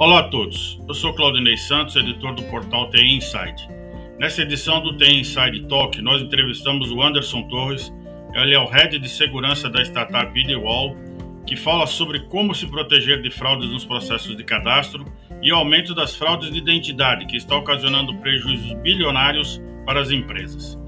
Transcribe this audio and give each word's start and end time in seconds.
Olá 0.00 0.20
a 0.20 0.28
todos, 0.28 0.80
eu 0.86 0.94
sou 0.94 1.12
Claudinei 1.12 1.56
Santos, 1.56 1.96
editor 1.96 2.32
do 2.32 2.44
portal 2.44 2.88
TI 2.90 3.16
Insight. 3.16 3.68
Nessa 4.16 4.42
edição 4.42 4.80
do 4.80 4.96
TI 4.96 5.18
Inside 5.18 5.66
Talk, 5.66 6.00
nós 6.00 6.22
entrevistamos 6.22 6.92
o 6.92 7.02
Anderson 7.02 7.42
Torres, 7.48 7.92
ele 8.32 8.54
é 8.54 8.58
o 8.60 8.66
head 8.66 8.96
de 8.96 9.08
segurança 9.08 9.68
da 9.68 9.82
startup 9.82 10.38
Ideal, 10.38 10.94
que 11.44 11.56
fala 11.56 11.84
sobre 11.84 12.20
como 12.28 12.54
se 12.54 12.68
proteger 12.68 13.20
de 13.22 13.28
fraudes 13.28 13.70
nos 13.70 13.84
processos 13.84 14.36
de 14.36 14.44
cadastro 14.44 15.04
e 15.42 15.52
o 15.52 15.56
aumento 15.56 15.92
das 15.96 16.14
fraudes 16.14 16.52
de 16.52 16.58
identidade, 16.58 17.26
que 17.26 17.36
está 17.36 17.56
ocasionando 17.56 18.16
prejuízos 18.18 18.74
bilionários 18.74 19.60
para 19.84 20.00
as 20.00 20.12
empresas. 20.12 20.78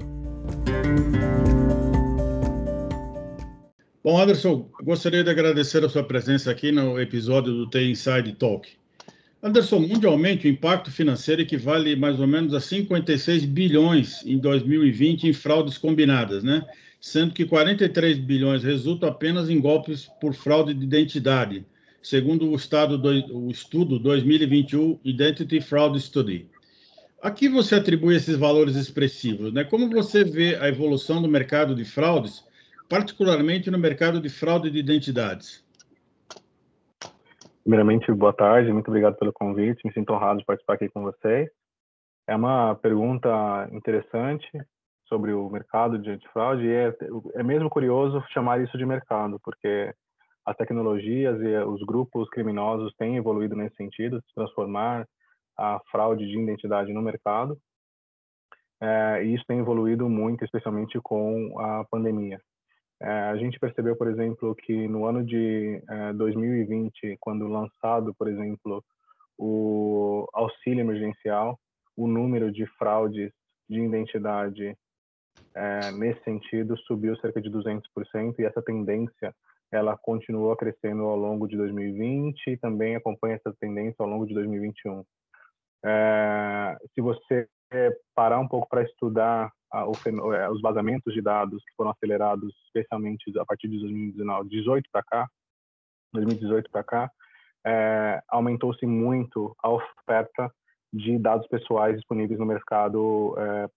Bom, 4.01 4.17
Anderson, 4.17 4.69
gostaria 4.81 5.21
de 5.21 5.29
agradecer 5.29 5.83
a 5.83 5.89
sua 5.89 6.01
presença 6.01 6.49
aqui 6.49 6.71
no 6.71 6.97
episódio 6.97 7.51
do 7.51 7.69
TI 7.69 7.91
Inside 7.91 8.35
Talk. 8.35 8.80
Anderson, 9.43 9.79
mundialmente, 9.79 10.47
o 10.47 10.51
impacto 10.51 10.91
financeiro 10.91 11.41
equivale 11.41 11.95
mais 11.95 12.19
ou 12.19 12.27
menos 12.27 12.53
a 12.53 12.59
56 12.59 13.45
bilhões 13.45 14.23
em 14.23 14.37
2020 14.37 15.27
em 15.27 15.33
fraudes 15.33 15.79
combinadas, 15.79 16.43
né? 16.43 16.63
Sendo 16.99 17.33
que 17.33 17.43
43 17.43 18.19
bilhões 18.19 18.63
resultam 18.63 19.09
apenas 19.09 19.49
em 19.49 19.59
golpes 19.59 20.07
por 20.21 20.35
fraude 20.35 20.75
de 20.75 20.83
identidade, 20.83 21.65
segundo 22.03 22.51
o, 22.51 22.55
estado 22.55 22.99
do, 22.99 23.09
o 23.35 23.49
estudo 23.49 23.97
2021 23.97 24.99
Identity 25.03 25.59
Fraud 25.59 25.99
Study. 25.99 26.45
A 27.19 27.31
que 27.31 27.49
você 27.49 27.73
atribui 27.73 28.15
esses 28.15 28.35
valores 28.35 28.75
expressivos? 28.75 29.51
Né? 29.51 29.63
Como 29.63 29.89
você 29.89 30.23
vê 30.23 30.55
a 30.57 30.67
evolução 30.67 31.19
do 31.19 31.27
mercado 31.27 31.73
de 31.73 31.83
fraudes, 31.83 32.43
particularmente 32.87 33.71
no 33.71 33.79
mercado 33.79 34.21
de 34.21 34.29
fraude 34.29 34.69
de 34.69 34.77
identidades? 34.77 35.63
Primeiramente, 37.63 38.11
boa 38.11 38.33
tarde, 38.33 38.73
muito 38.73 38.87
obrigado 38.87 39.15
pelo 39.17 39.31
convite, 39.31 39.85
me 39.85 39.93
sinto 39.93 40.11
honrado 40.11 40.39
de 40.39 40.45
participar 40.45 40.73
aqui 40.73 40.89
com 40.89 41.03
vocês. 41.03 41.47
É 42.27 42.35
uma 42.35 42.75
pergunta 42.75 43.69
interessante 43.71 44.49
sobre 45.07 45.31
o 45.31 45.47
mercado 45.47 45.99
de 45.99 46.17
fraude 46.29 46.65
e 46.65 46.73
é, 46.73 46.97
é 47.35 47.43
mesmo 47.43 47.69
curioso 47.69 48.23
chamar 48.33 48.61
isso 48.61 48.75
de 48.79 48.85
mercado, 48.85 49.39
porque 49.43 49.93
as 50.43 50.57
tecnologias 50.57 51.39
e 51.39 51.55
os 51.57 51.83
grupos 51.83 52.27
criminosos 52.29 52.95
têm 52.95 53.17
evoluído 53.17 53.55
nesse 53.55 53.75
sentido, 53.75 54.17
de 54.17 54.33
transformar 54.33 55.07
a 55.55 55.79
fraude 55.91 56.25
de 56.25 56.39
identidade 56.39 56.91
no 56.91 57.01
mercado. 57.01 57.59
É, 58.81 59.23
e 59.23 59.35
isso 59.35 59.45
tem 59.47 59.59
evoluído 59.59 60.09
muito, 60.09 60.43
especialmente 60.43 60.99
com 61.03 61.59
a 61.59 61.85
pandemia. 61.91 62.41
É, 63.01 63.09
a 63.29 63.35
gente 63.35 63.59
percebeu, 63.59 63.95
por 63.95 64.07
exemplo, 64.07 64.53
que 64.53 64.87
no 64.87 65.05
ano 65.05 65.25
de 65.25 65.81
é, 65.89 66.13
2020, 66.13 67.17
quando 67.19 67.47
lançado, 67.47 68.13
por 68.13 68.27
exemplo, 68.27 68.83
o 69.37 70.27
auxílio 70.33 70.81
emergencial, 70.81 71.59
o 71.97 72.07
número 72.07 72.51
de 72.51 72.67
fraudes 72.77 73.31
de 73.67 73.79
identidade 73.81 74.77
é, 75.55 75.91
nesse 75.93 76.23
sentido 76.23 76.77
subiu 76.77 77.15
cerca 77.17 77.41
de 77.41 77.49
200% 77.49 77.81
e 78.37 78.45
essa 78.45 78.61
tendência 78.61 79.33
ela 79.71 79.97
continuou 79.97 80.55
crescendo 80.55 81.03
ao 81.03 81.15
longo 81.15 81.47
de 81.47 81.57
2020 81.57 82.51
e 82.51 82.57
também 82.57 82.95
acompanha 82.95 83.35
essa 83.35 83.55
tendência 83.59 83.95
ao 83.99 84.07
longo 84.07 84.27
de 84.27 84.33
2021. 84.35 85.03
É, 85.83 86.77
se 86.93 87.01
você 87.01 87.47
parar 88.13 88.39
um 88.39 88.47
pouco 88.47 88.69
para 88.69 88.83
estudar 88.83 89.51
a, 89.71 89.85
o, 89.87 90.33
é, 90.33 90.49
os 90.49 90.61
vazamentos 90.61 91.13
de 91.13 91.21
dados 91.21 91.63
que 91.63 91.73
foram 91.75 91.91
acelerados, 91.91 92.53
especialmente 92.65 93.31
a 93.39 93.45
partir 93.45 93.67
de 93.67 93.79
2019, 93.79 94.49
18 94.49 94.89
para 94.91 95.03
cá, 95.03 95.29
2018 96.13 96.69
para 96.69 96.83
cá, 96.83 97.11
é, 97.65 98.21
aumentou-se 98.27 98.85
muito 98.85 99.55
a 99.63 99.69
oferta 99.69 100.51
de 100.91 101.17
dados 101.17 101.47
pessoais 101.47 101.95
disponíveis 101.95 102.39
no 102.39 102.45
mercado 102.45 103.35
é, 103.37 103.69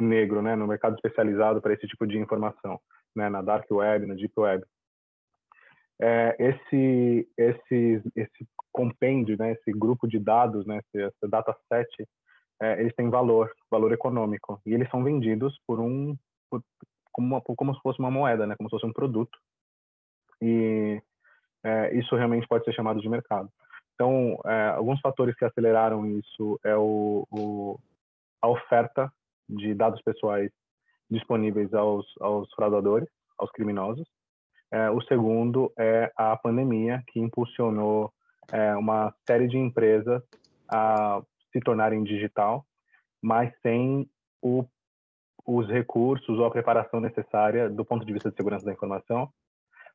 negro, 0.00 0.40
né, 0.40 0.56
no 0.56 0.66
mercado 0.66 0.94
especializado 0.94 1.60
para 1.60 1.74
esse 1.74 1.86
tipo 1.86 2.06
de 2.06 2.18
informação, 2.18 2.80
né, 3.14 3.28
na 3.28 3.42
dark 3.42 3.70
web, 3.70 4.06
na 4.06 4.14
deep 4.14 4.32
web. 4.38 4.64
É, 6.00 6.34
esse 6.38 7.28
esse 7.36 8.02
esse 8.16 8.48
compêndio, 8.72 9.36
né, 9.38 9.52
esse 9.52 9.70
grupo 9.70 10.08
de 10.08 10.18
dados, 10.18 10.64
né, 10.64 10.78
esse, 10.78 11.04
esse 11.04 11.28
dataset 11.28 12.08
é, 12.60 12.80
eles 12.80 12.94
têm 12.94 13.08
valor, 13.08 13.50
valor 13.70 13.92
econômico, 13.92 14.60
e 14.66 14.74
eles 14.74 14.88
são 14.90 15.02
vendidos 15.02 15.58
por 15.66 15.80
um, 15.80 16.16
por, 16.50 16.62
como, 17.10 17.26
uma, 17.26 17.40
como 17.40 17.74
se 17.74 17.80
fosse 17.80 17.98
uma 17.98 18.10
moeda, 18.10 18.46
né, 18.46 18.54
como 18.56 18.68
se 18.68 18.76
fosse 18.76 18.86
um 18.86 18.92
produto. 18.92 19.38
E 20.42 21.02
é, 21.64 21.94
isso 21.96 22.16
realmente 22.16 22.46
pode 22.46 22.64
ser 22.64 22.72
chamado 22.72 23.00
de 23.00 23.08
mercado. 23.08 23.50
Então, 23.94 24.38
é, 24.46 24.68
alguns 24.68 25.00
fatores 25.00 25.34
que 25.36 25.44
aceleraram 25.44 26.06
isso 26.06 26.58
é 26.64 26.74
o, 26.76 27.26
o, 27.30 27.78
a 28.40 28.48
oferta 28.48 29.12
de 29.48 29.74
dados 29.74 30.00
pessoais 30.02 30.50
disponíveis 31.10 31.74
aos, 31.74 32.06
aos 32.20 32.50
fraudadores, 32.54 33.08
aos 33.36 33.50
criminosos. 33.50 34.06
É, 34.70 34.88
o 34.90 35.02
segundo 35.02 35.72
é 35.78 36.10
a 36.16 36.36
pandemia, 36.36 37.02
que 37.08 37.18
impulsionou 37.18 38.12
é, 38.52 38.74
uma 38.76 39.12
série 39.26 39.48
de 39.48 39.58
empresas 39.58 40.22
a 40.68 41.20
se 41.52 41.60
tornarem 41.60 42.02
digital, 42.02 42.64
mas 43.22 43.52
sem 43.62 44.08
o, 44.42 44.64
os 45.46 45.68
recursos 45.68 46.38
ou 46.38 46.44
a 46.44 46.50
preparação 46.50 47.00
necessária 47.00 47.68
do 47.68 47.84
ponto 47.84 48.04
de 48.04 48.12
vista 48.12 48.30
de 48.30 48.36
segurança 48.36 48.64
da 48.64 48.72
informação 48.72 49.28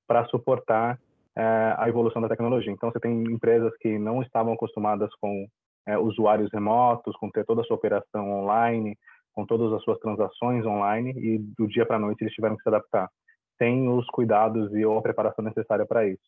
para 0.08 0.26
suportar 0.26 1.00
é, 1.36 1.76
a 1.78 1.90
evolução 1.90 2.22
da 2.22 2.30
tecnologia. 2.30 2.72
Então, 2.72 2.92
você 2.92 3.00
tem 3.00 3.24
empresas 3.24 3.76
que 3.78 3.98
não 3.98 4.22
estavam 4.22 4.54
acostumadas 4.54 5.14
com 5.16 5.48
é, 5.88 5.98
usuários 5.98 6.50
remotos, 6.52 7.16
com 7.18 7.30
ter 7.30 7.46
toda 7.46 7.62
a 7.62 7.64
sua 7.64 7.76
operação 7.76 8.32
online, 8.32 8.98
com 9.34 9.46
todas 9.46 9.74
as 9.74 9.84
suas 9.84 10.00
transações 10.00 10.66
online, 10.66 11.12
e 11.18 11.38
do 11.38 11.68
dia 11.68 11.86
para 11.86 11.98
a 11.98 12.00
noite 12.00 12.24
eles 12.24 12.34
tiveram 12.34 12.56
que 12.56 12.64
se 12.64 12.70
adaptar, 12.70 13.10
sem 13.58 13.88
os 13.90 14.06
cuidados 14.08 14.74
e 14.74 14.86
ou 14.86 14.98
a 14.98 15.02
preparação 15.02 15.44
necessária 15.44 15.86
para 15.86 16.08
isso. 16.08 16.24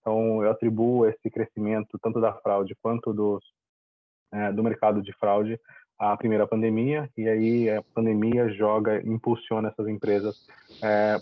Então, 0.00 0.42
eu 0.42 0.50
atribuo 0.50 1.06
esse 1.06 1.30
crescimento, 1.30 1.98
tanto 2.00 2.20
da 2.20 2.32
fraude 2.34 2.76
quanto 2.82 3.12
dos 3.12 3.42
é, 4.32 4.52
do 4.52 4.62
mercado 4.62 5.02
de 5.02 5.12
fraude 5.12 5.58
a 5.98 6.16
primeira 6.16 6.46
pandemia 6.46 7.08
e 7.16 7.28
aí 7.28 7.70
a 7.70 7.80
pandemia 7.94 8.48
joga 8.48 9.00
impulsiona 9.06 9.68
essas 9.68 9.86
empresas 9.86 10.34
é, 10.82 11.16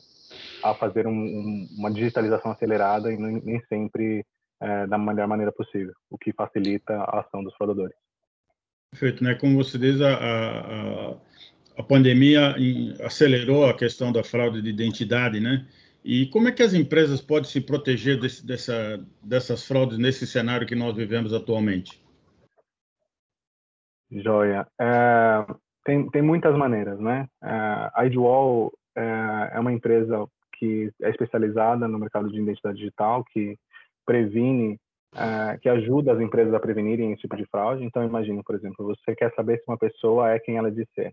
a 0.62 0.74
fazer 0.74 1.06
um, 1.06 1.12
um, 1.12 1.68
uma 1.76 1.90
digitalização 1.90 2.50
acelerada 2.52 3.12
e 3.12 3.16
nem, 3.18 3.42
nem 3.42 3.60
sempre 3.68 4.24
é, 4.60 4.86
da 4.86 4.96
melhor 4.96 5.28
maneira 5.28 5.52
possível, 5.52 5.92
o 6.08 6.16
que 6.16 6.32
facilita 6.32 6.94
a 6.94 7.20
ação 7.20 7.42
dos 7.42 7.54
fraudadores. 7.56 7.94
Perfeito, 8.90 9.22
né? 9.22 9.34
Como 9.34 9.62
você 9.62 9.78
diz, 9.78 10.00
a, 10.00 10.14
a, 10.14 11.14
a 11.76 11.82
pandemia 11.82 12.56
acelerou 13.04 13.66
a 13.66 13.74
questão 13.74 14.10
da 14.10 14.24
fraude 14.24 14.62
de 14.62 14.70
identidade, 14.70 15.40
né? 15.40 15.66
E 16.02 16.26
como 16.26 16.48
é 16.48 16.52
que 16.52 16.62
as 16.62 16.72
empresas 16.72 17.20
podem 17.20 17.48
se 17.48 17.60
proteger 17.60 18.18
desse, 18.18 18.44
dessa, 18.44 19.04
dessas 19.22 19.66
fraudes 19.66 19.98
nesse 19.98 20.26
cenário 20.26 20.66
que 20.66 20.74
nós 20.74 20.96
vivemos 20.96 21.34
atualmente? 21.34 21.99
Joia. 24.10 24.66
É, 24.80 25.46
tem, 25.84 26.08
tem 26.10 26.22
muitas 26.22 26.56
maneiras, 26.56 26.98
né? 26.98 27.26
É, 27.42 27.90
a 27.94 28.06
Idwall 28.06 28.72
é, 28.96 29.52
é 29.54 29.60
uma 29.60 29.72
empresa 29.72 30.26
que 30.58 30.90
é 31.00 31.10
especializada 31.10 31.88
no 31.88 31.98
mercado 31.98 32.30
de 32.30 32.38
identidade 32.38 32.78
digital, 32.78 33.24
que 33.32 33.56
previne, 34.04 34.78
é, 35.14 35.56
que 35.58 35.68
ajuda 35.68 36.12
as 36.12 36.20
empresas 36.20 36.52
a 36.52 36.60
prevenirem 36.60 37.12
esse 37.12 37.22
tipo 37.22 37.36
de 37.36 37.46
fraude. 37.46 37.84
Então, 37.84 38.04
imagine, 38.04 38.42
por 38.42 38.54
exemplo, 38.54 38.86
você 38.86 39.14
quer 39.14 39.32
saber 39.34 39.58
se 39.58 39.64
uma 39.66 39.78
pessoa 39.78 40.30
é 40.30 40.38
quem 40.38 40.56
ela 40.56 40.70
diz 40.70 40.86
ser. 40.94 41.12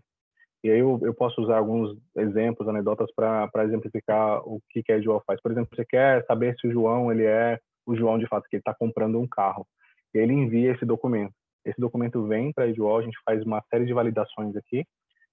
E 0.62 0.70
aí 0.70 0.80
eu, 0.80 0.98
eu 1.02 1.14
posso 1.14 1.40
usar 1.40 1.58
alguns 1.58 1.96
exemplos, 2.16 2.68
anedotas 2.68 3.08
para 3.14 3.64
exemplificar 3.64 4.40
o 4.40 4.60
que, 4.70 4.82
que 4.82 4.92
a 4.92 4.98
Idwall 4.98 5.22
faz. 5.24 5.40
Por 5.40 5.52
exemplo, 5.52 5.74
você 5.74 5.84
quer 5.84 6.24
saber 6.26 6.56
se 6.56 6.66
o 6.66 6.72
João 6.72 7.12
ele 7.12 7.24
é 7.24 7.58
o 7.86 7.96
João 7.96 8.18
de 8.18 8.26
fato, 8.26 8.48
que 8.48 8.56
ele 8.56 8.60
está 8.60 8.74
comprando 8.74 9.18
um 9.18 9.26
carro. 9.26 9.66
Ele 10.12 10.32
envia 10.32 10.72
esse 10.72 10.84
documento. 10.84 11.32
Esse 11.68 11.80
documento 11.80 12.26
vem 12.26 12.52
para 12.52 12.64
a 12.64 12.68
Edwall, 12.68 12.98
a 12.98 13.02
gente 13.02 13.18
faz 13.24 13.44
uma 13.44 13.62
série 13.68 13.84
de 13.84 13.92
validações 13.92 14.56
aqui, 14.56 14.84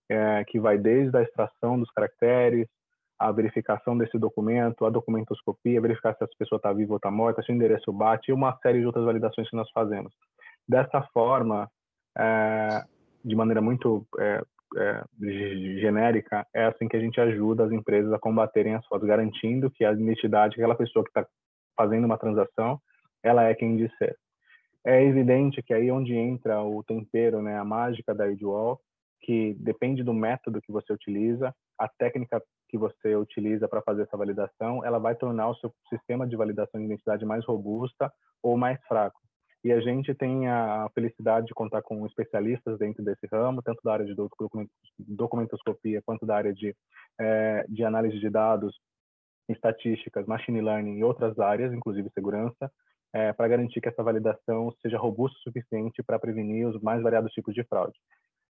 é, 0.09 0.43
que 0.45 0.59
vai 0.59 0.77
desde 0.77 1.17
a 1.17 1.21
extração 1.21 1.79
dos 1.79 1.89
caracteres, 1.91 2.67
a 3.17 3.31
verificação 3.31 3.97
desse 3.97 4.17
documento, 4.19 4.85
a 4.85 4.89
documentoscopia, 4.89 5.79
verificar 5.79 6.13
se 6.13 6.23
essa 6.23 6.33
pessoa 6.37 6.57
está 6.57 6.73
viva 6.73 6.91
ou 6.91 6.97
está 6.97 7.09
morta, 7.09 7.41
se 7.41 7.51
o 7.51 7.55
endereço 7.55 7.91
bate, 7.93 8.29
e 8.29 8.33
uma 8.33 8.57
série 8.57 8.81
de 8.81 8.85
outras 8.85 9.05
validações 9.05 9.49
que 9.49 9.55
nós 9.55 9.69
fazemos. 9.71 10.13
Dessa 10.67 11.01
forma, 11.13 11.69
é, 12.17 12.83
de 13.23 13.35
maneira 13.35 13.61
muito 13.61 14.05
é, 14.19 14.41
é, 14.77 15.03
genérica, 15.79 16.45
é 16.53 16.65
assim 16.65 16.89
que 16.89 16.97
a 16.97 16.99
gente 16.99 17.19
ajuda 17.21 17.63
as 17.63 17.71
empresas 17.71 18.11
a 18.11 18.19
combaterem 18.19 18.75
as 18.75 18.85
fotos, 18.87 19.07
garantindo 19.07 19.71
que 19.71 19.85
a 19.85 19.93
identidade, 19.93 20.55
aquela 20.55 20.75
pessoa 20.75 21.03
que 21.05 21.11
está 21.11 21.25
fazendo 21.77 22.03
uma 22.03 22.17
transação, 22.17 22.79
ela 23.23 23.43
é 23.43 23.55
quem 23.55 23.77
diz 23.77 23.89
ser 23.97 24.17
é 24.85 25.03
evidente 25.03 25.63
que 25.63 25.73
aí 25.73 25.91
onde 25.91 26.13
entra 26.13 26.61
o 26.61 26.83
tempero, 26.83 27.41
né, 27.41 27.57
a 27.57 27.65
mágica 27.65 28.13
da 28.13 28.29
Idwall, 28.29 28.79
que 29.21 29.55
depende 29.55 30.03
do 30.03 30.13
método 30.13 30.61
que 30.61 30.71
você 30.71 30.93
utiliza, 30.93 31.53
a 31.77 31.87
técnica 31.87 32.41
que 32.69 32.77
você 32.77 33.15
utiliza 33.15 33.67
para 33.67 33.81
fazer 33.81 34.03
essa 34.03 34.15
validação, 34.15 34.85
ela 34.85 34.99
vai 34.99 35.15
tornar 35.15 35.49
o 35.49 35.55
seu 35.55 35.73
sistema 35.89 36.27
de 36.27 36.35
validação 36.35 36.79
de 36.79 36.85
identidade 36.85 37.25
mais 37.25 37.43
robusta 37.45 38.11
ou 38.43 38.55
mais 38.57 38.79
fraco. 38.87 39.19
e 39.63 39.71
a 39.71 39.79
gente 39.79 40.13
tem 40.13 40.47
a 40.47 40.87
felicidade 40.93 41.47
de 41.47 41.53
contar 41.55 41.81
com 41.81 42.05
especialistas 42.05 42.77
dentro 42.77 43.03
desse 43.03 43.25
ramo, 43.31 43.63
tanto 43.63 43.81
da 43.83 43.93
área 43.93 44.05
de 44.05 44.15
documentoscopia 44.99 46.03
quanto 46.05 46.23
da 46.23 46.35
área 46.35 46.53
de, 46.53 46.75
é, 47.19 47.65
de 47.67 47.83
análise 47.83 48.19
de 48.19 48.29
dados, 48.29 48.79
estatísticas, 49.49 50.27
machine 50.27 50.61
learning 50.61 50.99
e 50.99 51.03
outras 51.03 51.39
áreas, 51.39 51.73
inclusive 51.73 52.11
segurança, 52.13 52.71
é, 53.15 53.31
para 53.31 53.47
garantir 53.47 53.79
que 53.79 53.88
essa 53.88 54.03
validação 54.03 54.75
seja 54.81 54.97
robusta 54.97 55.38
o 55.39 55.41
suficiente 55.41 56.03
para 56.03 56.19
prevenir 56.19 56.67
os 56.67 56.81
mais 56.81 57.01
variados 57.01 57.31
tipos 57.31 57.56
de 57.56 57.63
fraude. 57.63 57.97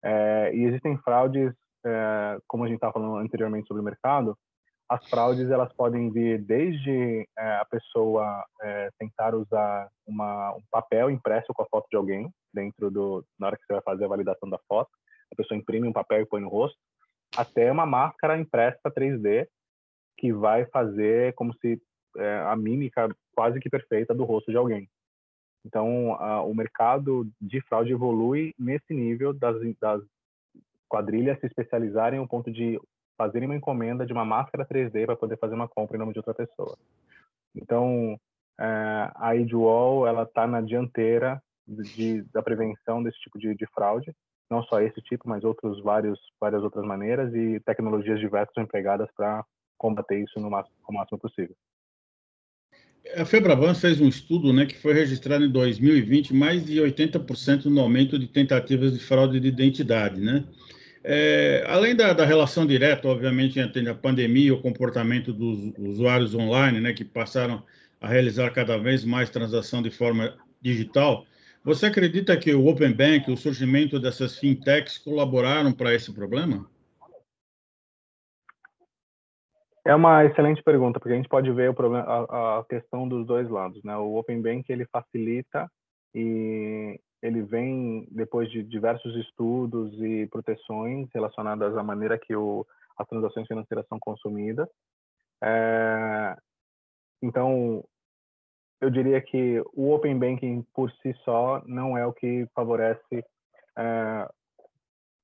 É, 0.05 0.55
e 0.55 0.63
existem 0.63 0.97
fraudes, 0.99 1.53
é, 1.85 2.39
como 2.47 2.63
a 2.63 2.69
gente 2.69 2.77
estava 2.77 2.93
falando 2.93 3.17
anteriormente 3.17 3.67
sobre 3.67 3.81
o 3.81 3.85
mercado, 3.85 4.39
as 4.89 5.05
fraudes 5.11 5.51
elas 5.51 5.73
podem 5.73 6.13
vir 6.13 6.41
desde 6.41 7.27
é, 7.37 7.57
a 7.57 7.65
pessoa 7.65 8.45
é, 8.61 8.89
tentar 9.01 9.35
usar 9.35 9.89
uma, 10.07 10.53
um 10.55 10.63
papel 10.71 11.11
impresso 11.11 11.53
com 11.53 11.63
a 11.63 11.67
foto 11.67 11.89
de 11.91 11.97
alguém 11.97 12.31
dentro 12.55 12.89
do 12.89 13.25
na 13.41 13.49
hora 13.49 13.57
que 13.57 13.65
você 13.67 13.73
vai 13.73 13.83
fazer 13.83 14.05
a 14.05 14.09
validação 14.09 14.49
da 14.49 14.61
foto, 14.69 14.91
a 15.33 15.35
pessoa 15.35 15.59
imprime 15.59 15.89
um 15.89 15.93
papel 15.93 16.21
e 16.21 16.27
põe 16.27 16.41
no 16.41 16.49
rosto, 16.49 16.79
até 17.37 17.73
uma 17.73 17.87
máscara 17.87 18.39
impressa 18.39 18.93
3D 18.97 19.49
que 20.19 20.33
vai 20.33 20.67
fazer 20.67 21.35
como 21.35 21.53
se 21.55 21.83
é, 22.17 22.43
a 22.47 22.55
mímica 22.55 23.09
quase 23.35 23.61
que 23.61 23.71
perfeita 23.71 24.15
do 24.15 24.25
rosto 24.25 24.51
de 24.51 24.57
alguém. 24.57 24.89
Então, 25.65 26.15
a, 26.15 26.43
o 26.43 26.55
mercado 26.55 27.29
de 27.41 27.61
fraude 27.63 27.93
evolui 27.93 28.55
nesse 28.59 28.93
nível 28.93 29.33
das, 29.33 29.57
das 29.81 30.03
quadrilhas 30.89 31.39
se 31.41 31.47
especializarem 31.47 32.19
ao 32.19 32.29
ponto 32.29 32.51
de 32.51 32.81
fazerem 33.17 33.49
uma 33.49 33.57
encomenda 33.57 34.05
de 34.05 34.13
uma 34.13 34.25
máscara 34.25 34.67
3D 34.67 35.07
para 35.07 35.17
poder 35.17 35.39
fazer 35.39 35.55
uma 35.55 35.69
compra 35.69 35.97
em 35.97 36.01
nome 36.01 36.13
de 36.13 36.19
outra 36.19 36.35
pessoa. 36.35 36.77
Então, 37.55 38.19
é, 38.59 39.11
a 39.15 39.37
Edwall 39.37 40.07
ela 40.07 40.25
está 40.25 40.47
na 40.47 40.61
dianteira 40.61 41.41
de, 41.67 42.23
da 42.33 42.43
prevenção 42.43 43.03
desse 43.03 43.19
tipo 43.21 43.39
de, 43.39 43.55
de, 43.55 43.67
fraude, 43.67 44.13
não 44.51 44.63
só 44.65 44.81
esse 44.81 45.01
tipo, 45.03 45.29
mas 45.29 45.45
outros 45.45 45.81
vários 45.83 46.19
várias 46.41 46.63
outras 46.63 46.85
maneiras 46.85 47.33
e 47.35 47.61
tecnologias 47.61 48.19
diversas 48.19 48.57
empregadas 48.57 49.09
para 49.17 49.45
combater 49.79 50.19
isso 50.19 50.39
no 50.41 50.51
máximo, 50.51 50.77
o 50.89 50.93
máximo 50.93 51.19
possível. 51.19 51.57
A 53.17 53.25
Febraban 53.25 53.75
fez 53.75 54.01
um 54.01 54.09
estudo 54.09 54.53
né, 54.53 54.65
que 54.65 54.79
foi 54.79 54.95
registrado 54.95 55.45
em 55.45 55.51
2020 55.51 56.33
mais 56.33 56.65
de 56.65 56.77
80% 56.81 57.67
no 57.67 57.81
aumento 57.81 58.19
de 58.19 58.27
tentativas 58.27 58.93
de 58.93 59.01
fraude 59.01 59.41
de 59.41 59.49
identidade. 59.49 60.21
Né? 60.21 60.45
É, 61.05 61.65
além 61.67 61.97
da, 61.97 62.13
da, 62.13 62.25
relação 62.25 62.65
direta, 62.65 63.09
obviamente, 63.09 63.59
entre 63.59 63.89
a 63.89 63.95
pandemia 63.95 64.47
e 64.47 64.53
o 64.53 64.61
comportamento 64.61 65.33
dos 65.33 65.73
usuários 65.77 66.35
online, 66.35 66.81
né, 66.81 66.93
que 66.93 67.05
passaram 67.05 67.63
a 68.01 68.09
realizar 68.09 68.51
cada 68.51 68.79
vez 68.79 69.05
mais 69.05 69.29
transação 69.29 69.83
de 69.83 69.91
forma 69.91 70.35
digital, 70.61 71.27
você 71.65 71.87
acredita 71.87 72.37
que 72.37 72.53
o 72.53 72.67
Open 72.67 72.93
Bank, 72.93 73.31
o 73.31 73.37
surgimento 73.37 73.99
dessas 73.99 74.39
fintechs 74.39 74.99
colaboraram 74.99 75.73
para 75.73 75.95
esse 75.95 76.13
problema? 76.13 76.69
É 79.85 79.95
uma 79.95 80.25
excelente 80.25 80.63
pergunta, 80.63 81.01
porque 81.01 81.13
a 81.13 81.17
gente 81.17 81.29
pode 81.29 81.51
ver 81.51 81.71
o 81.71 81.75
problema, 81.75 82.05
a, 82.05 82.61
a 82.61 82.65
questão 82.65 83.09
dos 83.09 83.27
dois 83.27 83.49
lados, 83.51 83.83
né? 83.83 83.97
O 83.97 84.17
Open 84.17 84.41
Bank 84.41 84.71
ele 84.71 84.87
facilita 84.87 85.69
e 86.15 87.01
ele 87.21 87.43
vem 87.43 88.07
depois 88.11 88.51
de 88.51 88.63
diversos 88.63 89.17
estudos 89.17 89.93
e 90.01 90.27
proteções 90.29 91.09
relacionadas 91.13 91.77
à 91.77 91.83
maneira 91.83 92.19
que 92.19 92.35
o, 92.35 92.65
as 92.97 93.09
transações 93.09 93.47
financeiras 93.49 93.87
são 93.89 93.99
consumidas. 93.99 94.69
É, 95.43 96.37
então, 97.21 97.85
eu 98.81 98.91
diria 98.91 99.21
que 99.21 99.61
o 99.75 99.93
Open 99.93 100.19
Banking 100.19 100.65
por 100.75 100.93
si 101.03 101.13
só 101.25 101.63
não 101.67 101.97
é 101.97 102.07
o 102.07 102.13
que 102.13 102.47
favorece 102.55 103.25
é, 103.77 104.29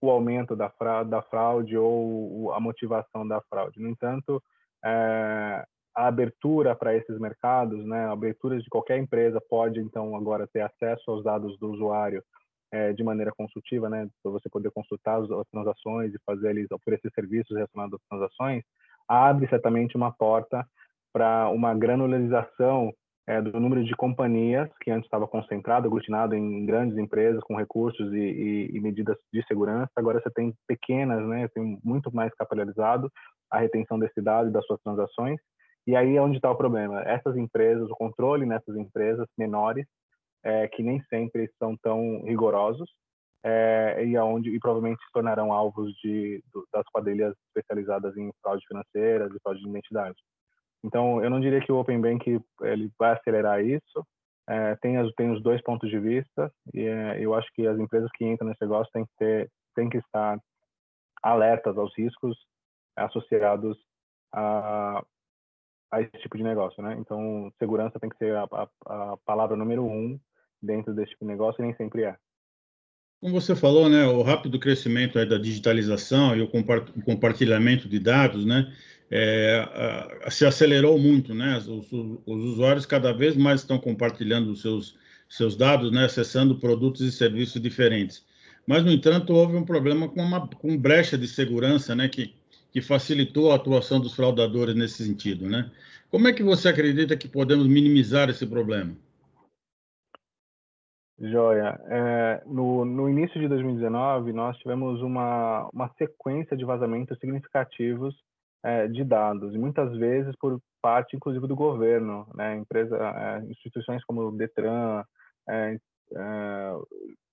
o 0.01 0.11
aumento 0.11 0.55
da 0.55 0.71
fraude, 0.71 1.11
da 1.11 1.23
fraude 1.23 1.77
ou 1.77 2.53
a 2.53 2.61
motivação 2.61 3.27
da 3.27 3.41
fraude. 3.43 3.81
No 3.81 3.89
entanto, 3.89 4.43
é, 4.85 5.65
a 5.95 6.07
abertura 6.07 6.77
para 6.77 6.95
esses 6.95 7.19
mercados, 7.19 7.85
né, 7.85 8.07
abertura 8.07 8.59
de 8.59 8.69
qualquer 8.69 8.99
empresa 8.99 9.41
pode 9.41 9.81
então 9.81 10.15
agora 10.15 10.47
ter 10.47 10.61
acesso 10.61 11.11
aos 11.11 11.25
dados 11.25 11.59
do 11.59 11.73
usuário 11.73 12.23
é, 12.71 12.93
de 12.93 13.03
maneira 13.03 13.33
consultiva, 13.37 13.89
né, 13.89 14.09
para 14.23 14.33
você 14.33 14.49
poder 14.49 14.71
consultar 14.71 15.21
as, 15.21 15.31
as 15.31 15.49
transações 15.49 16.15
e 16.15 16.21
fazer 16.25 16.51
eles 16.51 16.71
oferecer 16.71 17.11
serviços 17.15 17.57
relacionados 17.57 17.95
às 17.95 18.09
transações, 18.09 18.63
abre 19.09 19.49
certamente 19.49 19.97
uma 19.97 20.13
porta 20.13 20.65
para 21.13 21.49
uma 21.49 21.75
granularização 21.75 22.93
é, 23.29 23.43
do 23.43 23.61
número 23.61 23.85
de 23.85 23.95
companhias 23.95 24.69
que 24.81 24.91
antes 24.91 25.07
estava 25.07 25.29
concentrado, 25.29 25.87
aglutinado 25.87 26.35
em 26.35 26.65
grandes 26.65 26.97
empresas 26.99 27.43
com 27.45 27.55
recursos 27.55 28.13
e, 28.13 28.19
e, 28.19 28.77
e, 28.77 28.81
medidas 28.81 29.17
de 29.33 29.45
segurança. 29.47 29.91
Agora 29.97 30.21
você 30.21 30.31
tem 30.31 30.55
pequenas, 30.67 31.25
né, 31.29 31.47
tem 31.55 31.79
muito 31.85 32.13
mais 32.15 32.33
capitalizado 32.35 33.11
a 33.51 33.59
retenção 33.59 33.99
desse 33.99 34.21
dado 34.21 34.49
e 34.49 34.53
das 34.53 34.65
suas 34.67 34.81
transações 34.83 35.39
e 35.89 35.97
aí 35.97 36.17
é 36.17 36.21
onde 36.21 36.37
está 36.37 36.51
o 36.51 36.57
problema. 36.57 37.01
Essas 37.01 37.35
empresas, 37.35 37.89
o 37.91 37.97
controle 37.97 38.45
nessas 38.45 38.77
empresas 38.77 39.27
menores, 39.39 39.87
é, 40.45 40.69
que 40.69 40.83
nem 40.83 41.03
sempre 41.05 41.51
são 41.59 41.79
tão 41.79 42.25
rigorosos, 42.25 42.91
é, 43.43 44.05
e 44.05 44.15
aonde 44.15 44.51
e 44.51 44.59
provavelmente 44.59 45.03
se 45.03 45.11
tornarão 45.13 45.51
alvos 45.51 45.95
de 46.03 46.43
das 46.71 46.85
quadrilhas 46.93 47.35
especializadas 47.47 48.15
em 48.19 48.31
fraude 48.43 48.67
financeira 48.69 49.31
e 49.35 49.41
fraude 49.43 49.63
de 49.63 49.69
identidade. 49.71 50.17
Então, 50.85 51.23
eu 51.23 51.31
não 51.31 51.41
diria 51.41 51.61
que 51.61 51.73
o 51.73 51.79
Open 51.79 52.01
Bank 52.01 52.41
ele 52.63 52.91
vai 52.99 53.13
acelerar 53.13 53.65
isso. 53.65 54.07
É, 54.49 54.77
tem, 54.77 54.97
as, 54.97 55.13
tem 55.15 55.31
os 55.31 55.43
dois 55.43 55.61
pontos 55.63 55.91
de 55.91 55.99
vista 55.99 56.51
e 56.73 56.81
é, 56.81 57.23
eu 57.23 57.35
acho 57.35 57.47
que 57.53 57.67
as 57.67 57.79
empresas 57.79 58.09
que 58.15 58.25
entram 58.25 58.49
nesse 58.49 58.63
negócio 58.63 58.91
têm 58.95 59.05
que 59.05 59.13
ter, 59.19 59.51
têm 59.75 59.91
que 59.91 59.99
estar 59.99 60.41
alertas 61.23 61.77
aos 61.77 61.95
riscos 61.95 62.35
associados 62.97 63.77
a, 64.33 65.05
a 65.91 66.01
esse 66.01 66.19
tipo 66.19 66.37
de 66.37 66.43
negócio, 66.43 66.83
né? 66.83 66.97
Então, 66.99 67.53
segurança 67.59 68.01
tem 68.01 68.09
que 68.09 68.17
ser 68.17 68.35
a, 68.37 68.49
a, 68.51 69.13
a 69.13 69.17
palavra 69.19 69.57
número 69.57 69.85
um 69.85 70.19
dentro 70.63 70.95
desse 70.95 71.11
tipo 71.11 71.25
de 71.25 71.31
negócio 71.31 71.61
e 71.61 71.67
nem 71.67 71.75
sempre 71.77 72.05
é. 72.05 72.17
Como 73.21 73.41
você 73.41 73.57
falou, 73.57 73.89
né, 73.89 74.07
o 74.07 74.23
rápido 74.23 74.61
crescimento 74.61 75.15
da 75.27 75.39
digitalização 75.39 76.37
e 76.37 76.43
o 76.43 76.49
compartilhamento 77.05 77.89
de 77.89 77.99
dados, 77.99 78.47
né, 78.47 78.73
é, 79.11 80.29
se 80.31 80.45
acelerou 80.45 80.99
muito, 80.99 81.35
né, 81.35 81.59
os, 81.59 81.91
os, 82.27 82.45
usuários 82.45 82.87
cada 82.87 83.13
vez 83.13 83.37
mais 83.37 83.61
estão 83.61 83.79
compartilhando 83.79 84.51
os 84.51 84.61
seus, 84.61 84.97
seus 85.29 85.57
dados, 85.57 85.91
né, 85.91 86.05
acessando 86.05 86.57
produtos 86.57 87.01
e 87.01 87.13
serviços 87.13 87.61
diferentes. 87.61 88.25
Mas, 88.67 88.85
no 88.85 88.91
entanto, 88.91 89.33
houve 89.33 89.57
um 89.57 89.65
problema 89.65 90.09
com 90.09 90.23
uma 90.23 90.47
com 90.47 90.77
brecha 90.77 91.17
de 91.17 91.27
segurança, 91.27 91.95
né, 91.95 92.09
que 92.09 92.35
que 92.71 92.83
facilitou 92.83 93.51
a 93.51 93.57
atuação 93.57 94.01
dos 94.01 94.15
fraudadores 94.15 94.75
nesse 94.75 95.05
sentido, 95.05 95.49
né? 95.49 95.71
Como 96.11 96.29
é 96.29 96.33
que 96.33 96.43
você 96.43 96.69
acredita 96.69 97.17
que 97.17 97.29
podemos 97.29 97.67
minimizar 97.67 98.29
esse 98.31 98.47
problema? 98.47 98.95
Joia. 101.19 101.79
É, 101.89 102.43
no, 102.47 102.85
no 102.85 103.09
início 103.09 103.41
de 103.41 103.49
2019, 103.49 104.33
nós 104.33 104.57
tivemos 104.59 105.03
uma, 105.03 105.69
uma 105.73 105.89
sequência 105.99 106.57
de 106.57 106.65
vazamentos 106.65 107.19
significativos 107.19 108.15
é, 108.65 108.89
de 108.89 109.05
dados, 109.05 109.55
e 109.55 109.59
muitas 109.59 109.97
vezes 109.97 110.35
por 110.37 110.61
parte, 110.81 111.17
inclusive, 111.17 111.47
do 111.47 111.57
governo, 111.57 112.27
né? 112.35 112.57
Empresa, 112.57 112.97
é, 112.97 113.45
instituições 113.51 114.05
como 114.05 114.23
o 114.23 114.33
Detran, 114.33 115.05
é, 115.49 115.79
é, 116.13 116.73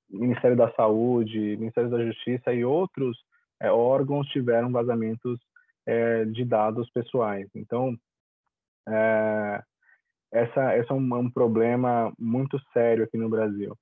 Ministério 0.10 0.56
da 0.56 0.72
Saúde, 0.74 1.58
Ministério 1.58 1.90
da 1.90 2.04
Justiça 2.06 2.54
e 2.54 2.64
outros 2.64 3.18
é, 3.62 3.72
órgãos 3.72 4.28
tiveram 4.28 4.72
vazamentos 4.72 5.40
é, 5.86 6.26
de 6.26 6.46
dados 6.46 6.90
pessoais. 6.92 7.48
Então, 7.56 7.98
essa, 10.32 10.74
essa 10.74 10.94
é 10.94 10.96
um, 10.96 11.16
um, 11.16 11.30
problema 11.30 12.14
muito 12.20 12.60
sério 12.72 13.04
aqui 13.04 13.18
no 13.18 13.30
Brasil. 13.30 13.76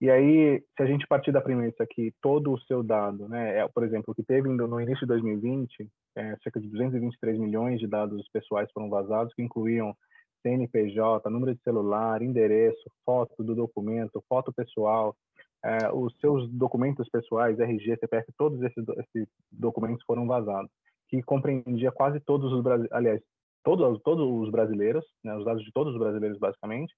E 0.00 0.08
aí, 0.08 0.62
se 0.76 0.82
a 0.82 0.86
gente 0.86 1.06
partir 1.08 1.32
da 1.32 1.40
premissa 1.40 1.84
que 1.84 2.12
todo 2.22 2.52
o 2.52 2.60
seu 2.60 2.84
dado, 2.84 3.28
né, 3.28 3.58
é, 3.58 3.68
por 3.68 3.82
exemplo, 3.82 4.12
o 4.12 4.14
que 4.14 4.22
teve 4.22 4.48
no 4.48 4.80
início 4.80 5.00
de 5.00 5.06
2020, 5.06 5.88
é, 6.16 6.36
cerca 6.42 6.60
de 6.60 6.68
223 6.68 7.36
milhões 7.38 7.80
de 7.80 7.86
dados 7.88 8.28
pessoais 8.32 8.70
foram 8.72 8.88
vazados, 8.88 9.34
que 9.34 9.42
incluíam 9.42 9.96
CNPJ, 10.42 11.28
número 11.28 11.52
de 11.52 11.60
celular, 11.62 12.22
endereço, 12.22 12.82
foto 13.04 13.42
do 13.42 13.56
documento, 13.56 14.22
foto 14.28 14.52
pessoal, 14.52 15.16
é, 15.64 15.90
os 15.92 16.14
seus 16.20 16.48
documentos 16.50 17.08
pessoais, 17.08 17.58
RG, 17.58 17.96
CPF, 17.98 18.32
todos 18.36 18.62
esses, 18.62 18.84
esses 18.88 19.28
documentos 19.50 20.04
foram 20.04 20.28
vazados, 20.28 20.70
que 21.08 21.20
compreendia 21.22 21.90
quase 21.90 22.20
todos 22.20 22.52
os 22.52 22.62
brasileiros, 22.62 22.96
aliás, 22.96 23.20
todos, 23.64 24.00
todos 24.02 24.24
os 24.24 24.50
brasileiros, 24.50 25.04
né, 25.24 25.36
os 25.36 25.44
dados 25.44 25.64
de 25.64 25.72
todos 25.72 25.92
os 25.92 25.98
brasileiros, 25.98 26.38
basicamente, 26.38 26.94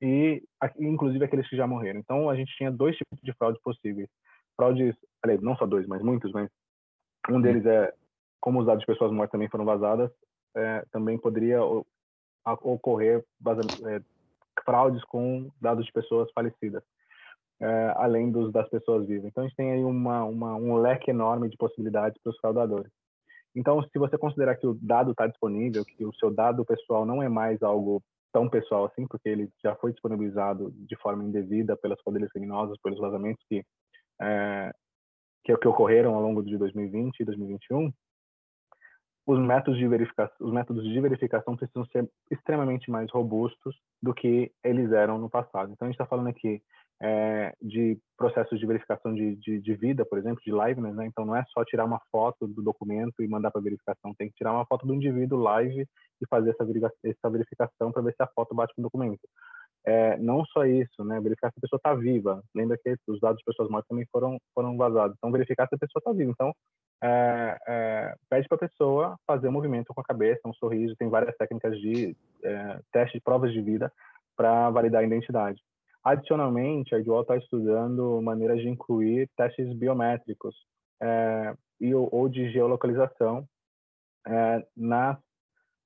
e 0.00 0.42
inclusive 0.78 1.24
aqueles 1.24 1.48
que 1.48 1.56
já 1.56 1.66
morreram. 1.66 2.00
Então, 2.00 2.30
a 2.30 2.36
gente 2.36 2.54
tinha 2.56 2.70
dois 2.70 2.96
tipos 2.96 3.18
de 3.22 3.32
fraudes 3.32 3.60
possíveis. 3.62 4.08
Fraudes, 4.56 4.94
aliás, 5.22 5.42
não 5.42 5.56
só 5.56 5.66
dois, 5.66 5.86
mas 5.86 6.02
muitos, 6.02 6.32
mas 6.32 6.48
um 7.30 7.40
deles 7.40 7.64
é, 7.66 7.92
como 8.40 8.60
os 8.60 8.66
dados 8.66 8.80
de 8.80 8.86
pessoas 8.86 9.12
mortas 9.12 9.32
também 9.32 9.48
foram 9.48 9.64
vazadas, 9.64 10.10
é, 10.56 10.84
também 10.90 11.18
poderia 11.18 11.60
ocorrer 12.44 13.24
fraudes 14.64 15.04
com 15.04 15.50
dados 15.60 15.84
de 15.84 15.92
pessoas 15.92 16.30
falecidas, 16.32 16.82
é, 17.60 17.92
além 17.96 18.30
dos 18.30 18.52
das 18.52 18.68
pessoas 18.68 19.06
vivas. 19.06 19.26
Então, 19.26 19.44
a 19.44 19.46
gente 19.46 19.56
tem 19.56 19.72
aí 19.72 19.84
uma, 19.84 20.24
uma, 20.24 20.54
um 20.54 20.76
leque 20.76 21.10
enorme 21.10 21.48
de 21.48 21.56
possibilidades 21.56 22.20
para 22.22 22.30
os 22.30 22.38
fraudadores. 22.38 22.90
Então, 23.54 23.82
se 23.82 23.98
você 23.98 24.16
considerar 24.16 24.56
que 24.56 24.66
o 24.66 24.74
dado 24.74 25.10
está 25.10 25.26
disponível, 25.26 25.84
que 25.84 26.04
o 26.04 26.14
seu 26.14 26.30
dado 26.30 26.64
pessoal 26.64 27.04
não 27.04 27.22
é 27.22 27.28
mais 27.28 27.62
algo 27.62 28.02
tão 28.32 28.48
pessoal 28.48 28.86
assim, 28.86 29.06
porque 29.06 29.28
ele 29.28 29.50
já 29.62 29.74
foi 29.76 29.92
disponibilizado 29.92 30.70
de 30.72 30.96
forma 30.96 31.24
indevida 31.24 31.76
pelas 31.76 32.02
poderes 32.02 32.30
criminosos, 32.30 32.78
pelos 32.82 32.98
vazamentos 32.98 33.44
que, 33.48 33.64
é, 34.20 34.72
que, 35.44 35.56
que 35.56 35.68
ocorreram 35.68 36.14
ao 36.14 36.22
longo 36.22 36.42
de 36.42 36.56
2020 36.56 37.20
e 37.20 37.24
2021, 37.24 37.92
os 39.26 39.38
métodos 39.38 39.78
de 39.78 39.86
verificação, 39.86 40.34
os 40.40 40.52
métodos 40.52 40.84
de 40.84 41.00
verificação 41.00 41.54
precisam 41.54 41.84
ser 41.86 42.10
extremamente 42.30 42.90
mais 42.90 43.10
robustos 43.10 43.76
do 44.02 44.14
que 44.14 44.50
eles 44.64 44.90
eram 44.90 45.18
no 45.18 45.28
passado. 45.28 45.70
Então 45.70 45.86
a 45.86 45.90
gente 45.90 46.00
está 46.00 46.06
falando 46.06 46.28
aqui 46.28 46.62
é, 47.00 47.54
de 47.62 47.96
processos 48.16 48.58
de 48.58 48.66
verificação 48.66 49.14
de, 49.14 49.36
de, 49.36 49.60
de, 49.60 49.74
vida, 49.74 50.04
por 50.04 50.18
exemplo, 50.18 50.42
de 50.44 50.50
liveness, 50.50 50.94
né? 50.94 51.06
Então 51.06 51.24
não 51.24 51.36
é 51.36 51.44
só 51.52 51.64
tirar 51.64 51.84
uma 51.84 52.00
foto 52.10 52.46
do 52.46 52.62
documento 52.62 53.22
e 53.22 53.28
mandar 53.28 53.50
para 53.50 53.60
verificação, 53.60 54.14
tem 54.18 54.28
que 54.28 54.34
tirar 54.34 54.52
uma 54.52 54.66
foto 54.66 54.86
do 54.86 54.94
indivíduo 54.94 55.38
live 55.38 55.86
e 56.20 56.26
fazer 56.28 56.50
essa, 56.50 56.64
essa 57.04 57.30
verificação 57.30 57.92
para 57.92 58.02
ver 58.02 58.14
se 58.14 58.22
a 58.22 58.26
foto 58.26 58.54
bate 58.54 58.74
com 58.74 58.82
o 58.82 58.84
documento. 58.84 59.20
É, 59.86 60.18
não 60.18 60.44
só 60.46 60.66
isso, 60.66 61.04
né? 61.04 61.20
Verificar 61.20 61.50
se 61.50 61.58
a 61.58 61.60
pessoa 61.60 61.78
está 61.78 61.94
viva. 61.94 62.42
Lembra 62.54 62.76
que 62.76 62.94
os 63.06 63.20
dados 63.20 63.38
de 63.38 63.44
pessoas 63.44 63.70
mortas 63.70 63.88
também 63.88 64.06
foram 64.10 64.36
foram 64.54 64.76
vazados. 64.76 65.16
Então 65.16 65.30
verificar 65.30 65.68
se 65.68 65.76
a 65.76 65.78
pessoa 65.78 66.00
está 66.00 66.12
viva. 66.12 66.32
Então 66.32 66.52
é, 67.02 67.58
é, 67.68 68.14
pede 68.28 68.48
para 68.48 68.56
a 68.56 68.68
pessoa 68.68 69.16
fazer 69.26 69.48
um 69.48 69.52
movimento 69.52 69.94
com 69.94 70.00
a 70.00 70.04
cabeça, 70.04 70.40
um 70.46 70.52
sorriso. 70.54 70.96
Tem 70.98 71.08
várias 71.08 71.34
técnicas 71.36 71.78
de 71.78 72.16
é, 72.42 72.80
teste 72.92 73.18
de 73.18 73.22
provas 73.22 73.52
de 73.52 73.62
vida 73.62 73.90
para 74.36 74.68
validar 74.70 75.02
a 75.02 75.06
identidade. 75.06 75.60
Adicionalmente, 76.08 76.94
a 76.94 76.98
Edual 76.98 77.20
está 77.20 77.36
estudando 77.36 78.18
maneiras 78.22 78.62
de 78.62 78.68
incluir 78.68 79.28
testes 79.36 79.76
biométricos 79.76 80.56
é, 81.02 81.54
e, 81.78 81.94
ou 81.94 82.26
de 82.30 82.50
geolocalização 82.50 83.46
é, 84.26 84.66
nas, 84.74 85.18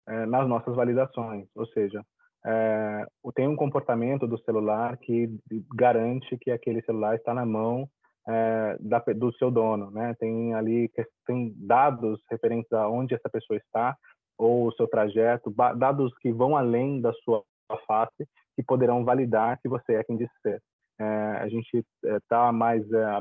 é, 0.06 0.24
nas 0.26 0.48
nossas 0.48 0.76
validações, 0.76 1.48
ou 1.56 1.66
seja, 1.66 2.04
é, 2.46 3.04
tem 3.34 3.48
um 3.48 3.56
comportamento 3.56 4.24
do 4.28 4.38
celular 4.44 4.96
que 4.96 5.28
garante 5.74 6.38
que 6.38 6.52
aquele 6.52 6.82
celular 6.82 7.16
está 7.16 7.34
na 7.34 7.44
mão 7.44 7.88
é, 8.28 8.76
da, 8.78 9.00
do 9.00 9.32
seu 9.32 9.50
dono, 9.50 9.90
né? 9.90 10.14
Tem 10.20 10.54
ali 10.54 10.88
tem 11.26 11.52
dados 11.56 12.20
referentes 12.30 12.72
a 12.72 12.88
onde 12.88 13.12
essa 13.12 13.28
pessoa 13.28 13.56
está 13.56 13.96
ou 14.38 14.68
o 14.68 14.72
seu 14.74 14.86
trajeto, 14.86 15.52
dados 15.76 16.16
que 16.20 16.32
vão 16.32 16.56
além 16.56 17.00
da 17.00 17.12
sua 17.24 17.42
face 17.88 18.24
que 18.54 18.62
poderão 18.62 19.04
validar 19.04 19.58
que 19.60 19.68
você 19.68 19.94
é 19.94 20.04
quem 20.04 20.16
diz 20.16 20.28
ser. 20.42 20.62
É, 20.98 21.04
a 21.40 21.48
gente 21.48 21.84
está 22.04 22.48
é, 22.48 22.52
mais 22.52 22.90
é, 22.92 23.20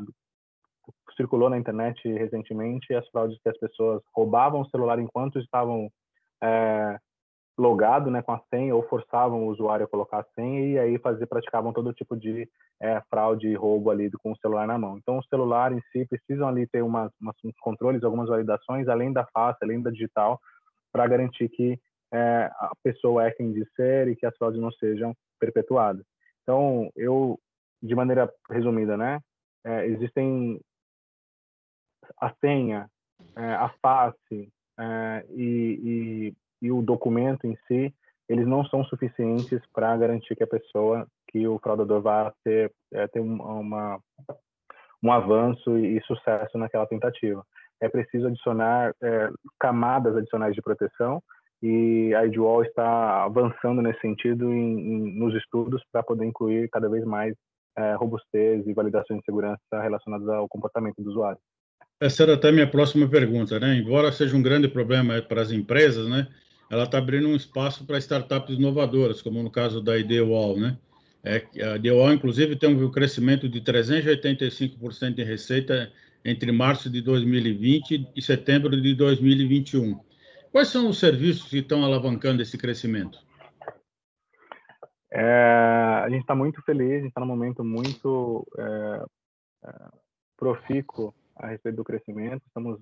circulou 1.15 1.49
na 1.49 1.57
internet 1.57 2.07
recentemente 2.07 2.93
as 2.93 3.07
fraudes 3.09 3.39
que 3.41 3.49
as 3.49 3.57
pessoas 3.57 4.01
roubavam 4.13 4.61
o 4.61 4.69
celular 4.69 4.99
enquanto 4.99 5.39
estavam 5.39 5.89
é, 6.43 6.97
logado, 7.57 8.09
né, 8.09 8.21
com 8.21 8.31
a 8.31 8.41
senha 8.49 8.75
ou 8.75 8.87
forçavam 8.87 9.45
o 9.45 9.49
usuário 9.49 9.85
a 9.85 9.89
colocar 9.89 10.19
a 10.19 10.25
senha 10.35 10.65
e 10.65 10.79
aí 10.79 10.97
fazer 10.99 11.27
praticavam 11.27 11.71
todo 11.71 11.93
tipo 11.93 12.15
de 12.17 12.49
é, 12.81 13.01
fraude 13.09 13.47
e 13.47 13.55
roubo 13.55 13.91
ali 13.91 14.09
com 14.11 14.31
o 14.31 14.37
celular 14.37 14.65
na 14.65 14.77
mão. 14.77 14.97
Então 14.97 15.19
o 15.19 15.23
celular 15.25 15.71
em 15.71 15.81
si 15.91 16.05
precisam 16.07 16.47
ali 16.47 16.65
ter 16.67 16.81
umas, 16.81 17.11
umas 17.21 17.35
uns 17.43 17.57
controles, 17.59 18.03
algumas 18.03 18.29
validações 18.29 18.87
além 18.87 19.13
da 19.13 19.25
face, 19.27 19.59
além 19.61 19.81
da 19.81 19.91
digital, 19.91 20.39
para 20.91 21.07
garantir 21.07 21.49
que 21.49 21.79
é, 22.13 22.49
a 22.59 22.71
pessoa 22.83 23.25
é 23.25 23.31
quem 23.31 23.51
diz 23.53 23.67
ser 23.75 24.07
e 24.07 24.15
que 24.15 24.25
as 24.25 24.35
fraudes 24.37 24.59
não 24.59 24.71
sejam 24.73 25.15
perpetuadas. 25.39 26.05
Então, 26.43 26.91
eu, 26.95 27.39
de 27.81 27.95
maneira 27.95 28.31
resumida, 28.49 28.97
né, 28.97 29.19
é, 29.63 29.85
existem 29.87 30.59
a 32.19 32.33
senha, 32.41 32.89
é, 33.35 33.53
a 33.53 33.69
face 33.81 34.51
é, 34.79 35.25
e, 35.29 36.33
e, 36.61 36.65
e, 36.65 36.71
o 36.71 36.81
documento 36.81 37.45
em 37.45 37.55
si, 37.67 37.93
eles 38.27 38.47
não 38.47 38.65
são 38.65 38.83
suficientes 38.85 39.61
para 39.73 39.95
garantir 39.97 40.35
que 40.35 40.43
a 40.43 40.47
pessoa, 40.47 41.07
que 41.27 41.47
o 41.47 41.59
fraudador 41.59 42.01
vá 42.01 42.33
ter, 42.43 42.71
é, 42.93 43.07
ter 43.07 43.19
uma, 43.19 43.99
um 45.03 45.11
avanço 45.11 45.77
e, 45.77 46.01
sucesso 46.03 46.57
naquela 46.57 46.87
tentativa. 46.87 47.45
É 47.79 47.89
preciso 47.89 48.27
adicionar 48.27 48.93
é, 49.01 49.29
camadas 49.59 50.15
adicionais 50.15 50.55
de 50.55 50.61
proteção, 50.61 51.21
e 51.61 52.13
a 52.15 52.25
Edwall 52.25 52.63
está 52.63 53.23
avançando 53.23 53.81
nesse 53.81 53.99
sentido 54.01 54.51
em, 54.51 54.79
em, 54.79 55.19
nos 55.19 55.35
estudos 55.35 55.81
para 55.91 56.01
poder 56.01 56.25
incluir 56.25 56.69
cada 56.69 56.89
vez 56.89 57.05
mais 57.05 57.35
é, 57.77 57.93
robustez 57.93 58.65
e 58.67 58.73
validações 58.73 59.19
de 59.19 59.25
segurança 59.25 59.59
relacionadas 59.71 60.27
ao 60.27 60.47
comportamento 60.47 61.01
do 61.01 61.09
usuário. 61.09 61.39
Essa 61.99 62.23
era 62.23 62.33
até 62.33 62.49
a 62.49 62.51
minha 62.51 62.67
próxima 62.67 63.07
pergunta, 63.07 63.59
né? 63.59 63.75
Embora 63.75 64.11
seja 64.11 64.35
um 64.35 64.41
grande 64.41 64.67
problema 64.67 65.21
para 65.21 65.41
as 65.41 65.51
empresas, 65.51 66.09
né? 66.09 66.27
Ela 66.69 66.85
está 66.85 66.97
abrindo 66.97 67.27
um 67.27 67.35
espaço 67.35 67.85
para 67.85 67.99
startups 67.99 68.57
inovadoras, 68.57 69.21
como 69.21 69.43
no 69.43 69.51
caso 69.51 69.81
da 69.81 69.97
Ideal, 69.99 70.57
né? 70.57 70.77
É, 71.23 71.45
a 71.63 71.75
Ideal, 71.75 72.11
inclusive, 72.11 72.55
tem 72.55 72.75
um 72.75 72.89
crescimento 72.89 73.47
de 73.47 73.61
385% 73.61 75.19
em 75.19 75.23
receita 75.23 75.91
entre 76.25 76.51
março 76.51 76.89
de 76.89 77.01
2020 77.01 78.07
e 78.15 78.21
setembro 78.21 78.79
de 78.81 78.95
2021. 78.95 79.99
Quais 80.51 80.67
são 80.67 80.89
os 80.89 80.99
serviços 80.99 81.49
que 81.49 81.59
estão 81.59 81.85
alavancando 81.85 82.41
esse 82.41 82.57
crescimento? 82.57 83.19
É, 85.09 85.23
a 86.03 86.09
gente 86.09 86.21
está 86.21 86.35
muito 86.35 86.61
feliz, 86.63 86.91
a 86.91 86.95
gente 86.97 87.07
está 87.07 87.21
num 87.21 87.27
momento 87.27 87.63
muito 87.63 88.45
é, 88.57 89.05
é, 89.65 89.73
profícuo 90.37 91.13
a 91.37 91.47
respeito 91.47 91.77
do 91.77 91.83
crescimento. 91.85 92.43
Estamos, 92.47 92.79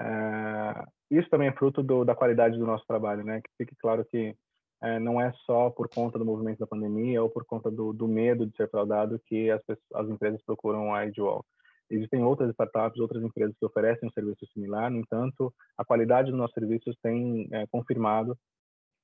é, 0.00 0.84
isso 1.10 1.28
também 1.28 1.48
é 1.48 1.52
fruto 1.52 1.82
do, 1.82 2.02
da 2.04 2.14
qualidade 2.14 2.58
do 2.58 2.66
nosso 2.66 2.86
trabalho, 2.86 3.24
né? 3.24 3.42
Que 3.42 3.50
fique 3.58 3.76
claro 3.76 4.04
que 4.06 4.34
é, 4.82 4.98
não 4.98 5.20
é 5.20 5.32
só 5.46 5.68
por 5.68 5.88
conta 5.88 6.18
do 6.18 6.24
movimento 6.24 6.58
da 6.60 6.66
pandemia 6.66 7.22
ou 7.22 7.28
por 7.28 7.44
conta 7.44 7.70
do, 7.70 7.92
do 7.92 8.08
medo 8.08 8.46
de 8.46 8.56
ser 8.56 8.70
fraudado 8.70 9.20
que 9.26 9.50
as, 9.50 9.62
pessoas, 9.62 9.86
as 9.94 10.08
empresas 10.08 10.42
procuram 10.42 10.94
a 10.94 11.06
Edgewall. 11.06 11.44
Existem 11.92 12.24
outras 12.24 12.50
startups, 12.50 12.98
outras 12.98 13.22
empresas 13.22 13.54
que 13.58 13.66
oferecem 13.66 14.08
um 14.08 14.12
serviço 14.12 14.46
similar, 14.52 14.90
no 14.90 14.98
entanto, 14.98 15.52
a 15.76 15.84
qualidade 15.84 16.30
dos 16.30 16.38
nossos 16.38 16.54
serviços 16.54 16.96
tem 17.02 17.48
é, 17.52 17.66
confirmado 17.66 18.36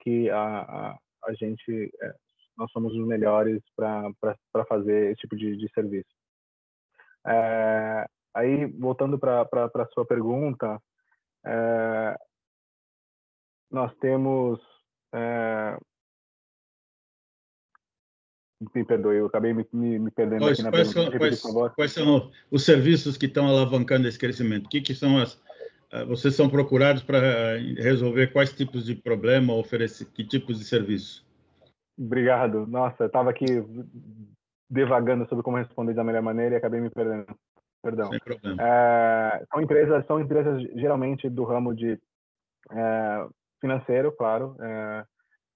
que 0.00 0.30
a, 0.30 0.62
a, 0.62 0.98
a 1.24 1.34
gente, 1.34 1.92
é, 2.00 2.14
nós 2.56 2.72
somos 2.72 2.94
os 2.94 3.06
melhores 3.06 3.62
para 3.76 4.64
fazer 4.66 5.12
esse 5.12 5.20
tipo 5.20 5.36
de, 5.36 5.56
de 5.56 5.70
serviço. 5.72 6.08
É, 7.26 8.06
aí, 8.34 8.64
voltando 8.64 9.18
para 9.18 9.42
a 9.42 9.86
sua 9.92 10.06
pergunta, 10.06 10.80
é, 11.44 12.16
nós 13.70 13.94
temos 13.96 14.58
é, 15.14 15.78
me 18.74 18.84
perdoe, 18.84 19.16
eu 19.16 19.26
acabei 19.26 19.54
me, 19.54 19.66
me, 19.72 19.98
me 19.98 20.10
perdendo 20.10 20.40
quais, 20.40 20.58
aqui 20.58 20.62
na 20.64 20.70
quais 20.70 20.92
pergunta. 20.92 21.36
São, 21.36 21.52
quais, 21.52 21.74
quais, 21.74 21.92
são 21.92 22.30
os 22.50 22.64
serviços 22.64 23.16
que 23.16 23.26
estão 23.26 23.46
alavancando 23.46 24.08
esse 24.08 24.18
crescimento? 24.18 24.66
O 24.66 24.68
que, 24.68 24.80
que 24.80 24.94
são 24.94 25.18
as... 25.18 25.40
Ah, 25.90 26.04
vocês 26.04 26.34
são 26.34 26.48
procurados 26.48 27.02
para 27.02 27.56
resolver 27.76 28.32
quais 28.32 28.52
tipos 28.52 28.84
de 28.84 28.94
problema, 28.94 29.54
oferecer 29.54 30.06
que 30.06 30.24
tipos 30.24 30.58
de 30.58 30.64
serviço? 30.64 31.26
Obrigado. 31.98 32.66
Nossa, 32.66 33.04
eu 33.04 33.06
estava 33.06 33.30
aqui 33.30 33.46
devagando 34.68 35.26
sobre 35.28 35.42
como 35.42 35.56
responder 35.56 35.94
da 35.94 36.04
melhor 36.04 36.22
maneira 36.22 36.54
e 36.54 36.58
acabei 36.58 36.80
me 36.80 36.90
perdendo. 36.90 37.26
Perdão. 37.82 38.10
Sem 38.10 38.18
problema. 38.18 38.56
É, 38.60 39.44
são 39.50 39.62
empresas, 39.62 40.06
são 40.06 40.20
empresas 40.20 40.62
geralmente 40.74 41.28
do 41.30 41.44
ramo 41.44 41.74
de 41.74 41.98
é, 42.70 43.26
financeiro, 43.60 44.12
claro, 44.12 44.56
é, 44.60 45.04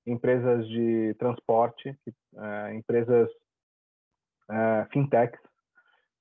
empresas 0.06 0.66
de 0.68 1.14
transporte, 1.18 1.96
é, 2.36 2.74
empresas 2.74 3.28
é, 4.50 4.86
fintechs, 4.92 5.40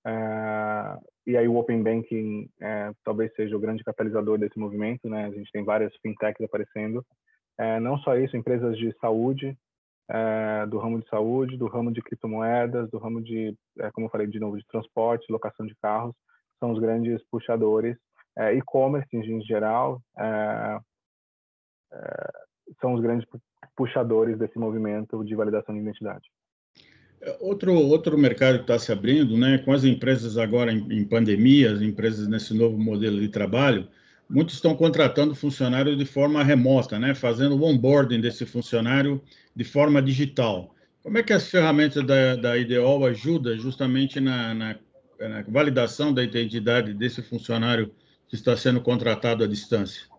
é, 0.05 0.97
e 1.27 1.37
aí 1.37 1.47
o 1.47 1.55
Open 1.55 1.83
Banking 1.83 2.49
é, 2.59 2.91
talvez 3.03 3.33
seja 3.35 3.55
o 3.55 3.59
grande 3.59 3.83
catalisador 3.83 4.37
desse 4.37 4.57
movimento, 4.57 5.07
né? 5.07 5.25
A 5.25 5.31
gente 5.31 5.51
tem 5.51 5.63
várias 5.63 5.95
fintechs 5.97 6.43
aparecendo. 6.43 7.05
Não 7.79 7.95
só 7.99 8.17
isso, 8.17 8.35
empresas 8.35 8.75
de 8.75 8.91
saúde, 8.99 9.55
do 10.67 10.79
ramo 10.79 10.99
de 10.99 11.07
saúde, 11.09 11.57
do 11.57 11.67
ramo 11.67 11.91
de 11.91 12.01
criptomoedas, 12.01 12.89
do 12.89 12.97
ramo 12.97 13.21
de, 13.21 13.55
como 13.93 14.07
eu 14.07 14.09
falei 14.09 14.25
de 14.25 14.39
novo, 14.39 14.57
de 14.57 14.65
transporte, 14.65 15.31
locação 15.31 15.67
de 15.67 15.75
carros, 15.75 16.15
são 16.59 16.71
os 16.71 16.79
grandes 16.79 17.21
puxadores. 17.29 17.95
E-commerce 18.55 19.15
em 19.15 19.43
geral, 19.43 20.01
são 22.81 22.93
os 22.93 23.01
grandes 23.01 23.25
puxadores 23.75 24.37
desse 24.37 24.57
movimento 24.57 25.23
de 25.23 25.35
validação 25.35 25.73
de 25.75 25.81
identidade. 25.81 26.29
Outro, 27.39 27.73
outro 27.73 28.17
mercado 28.17 28.57
que 28.57 28.63
está 28.63 28.79
se 28.79 28.91
abrindo, 28.91 29.37
né, 29.37 29.59
com 29.59 29.71
as 29.71 29.83
empresas 29.83 30.37
agora 30.37 30.71
em, 30.71 30.91
em 30.91 31.05
pandemia, 31.05 31.71
as 31.71 31.81
empresas 31.81 32.27
nesse 32.27 32.51
novo 32.53 32.77
modelo 32.79 33.19
de 33.19 33.29
trabalho, 33.29 33.87
muitos 34.27 34.55
estão 34.55 34.75
contratando 34.75 35.35
funcionário 35.35 35.95
de 35.95 36.05
forma 36.05 36.43
remota, 36.43 36.97
né, 36.97 37.13
fazendo 37.13 37.55
o 37.55 37.63
onboarding 37.63 38.19
desse 38.19 38.45
funcionário 38.45 39.21
de 39.55 39.63
forma 39.63 40.01
digital. 40.01 40.73
Como 41.03 41.17
é 41.17 41.23
que 41.23 41.33
as 41.33 41.47
ferramentas 41.47 42.03
da, 42.05 42.35
da 42.35 42.57
IDEOL 42.57 43.05
ajudam 43.05 43.55
justamente 43.57 44.19
na, 44.19 44.53
na, 44.53 44.75
na 45.19 45.41
validação 45.47 46.11
da 46.11 46.23
identidade 46.23 46.93
desse 46.93 47.21
funcionário 47.21 47.91
que 48.27 48.35
está 48.35 48.57
sendo 48.57 48.81
contratado 48.81 49.43
à 49.43 49.47
distância? 49.47 50.10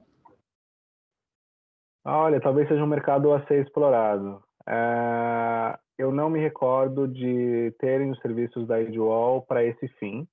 Olha, 2.05 2.41
talvez 2.41 2.69
seja 2.69 2.83
um 2.83 2.87
mercado 2.87 3.33
a 3.33 3.45
ser 3.47 3.63
explorado. 3.63 4.43
É, 4.69 5.79
eu 5.99 6.11
não 6.11 6.29
me 6.29 6.41
recordo 6.41 7.07
de 7.07 7.73
terem 7.79 8.11
os 8.11 8.21
serviços 8.21 8.67
da 8.67 8.81
IDEOL 8.81 9.43
para 9.43 9.65
esse 9.65 9.87
fim. 9.99 10.27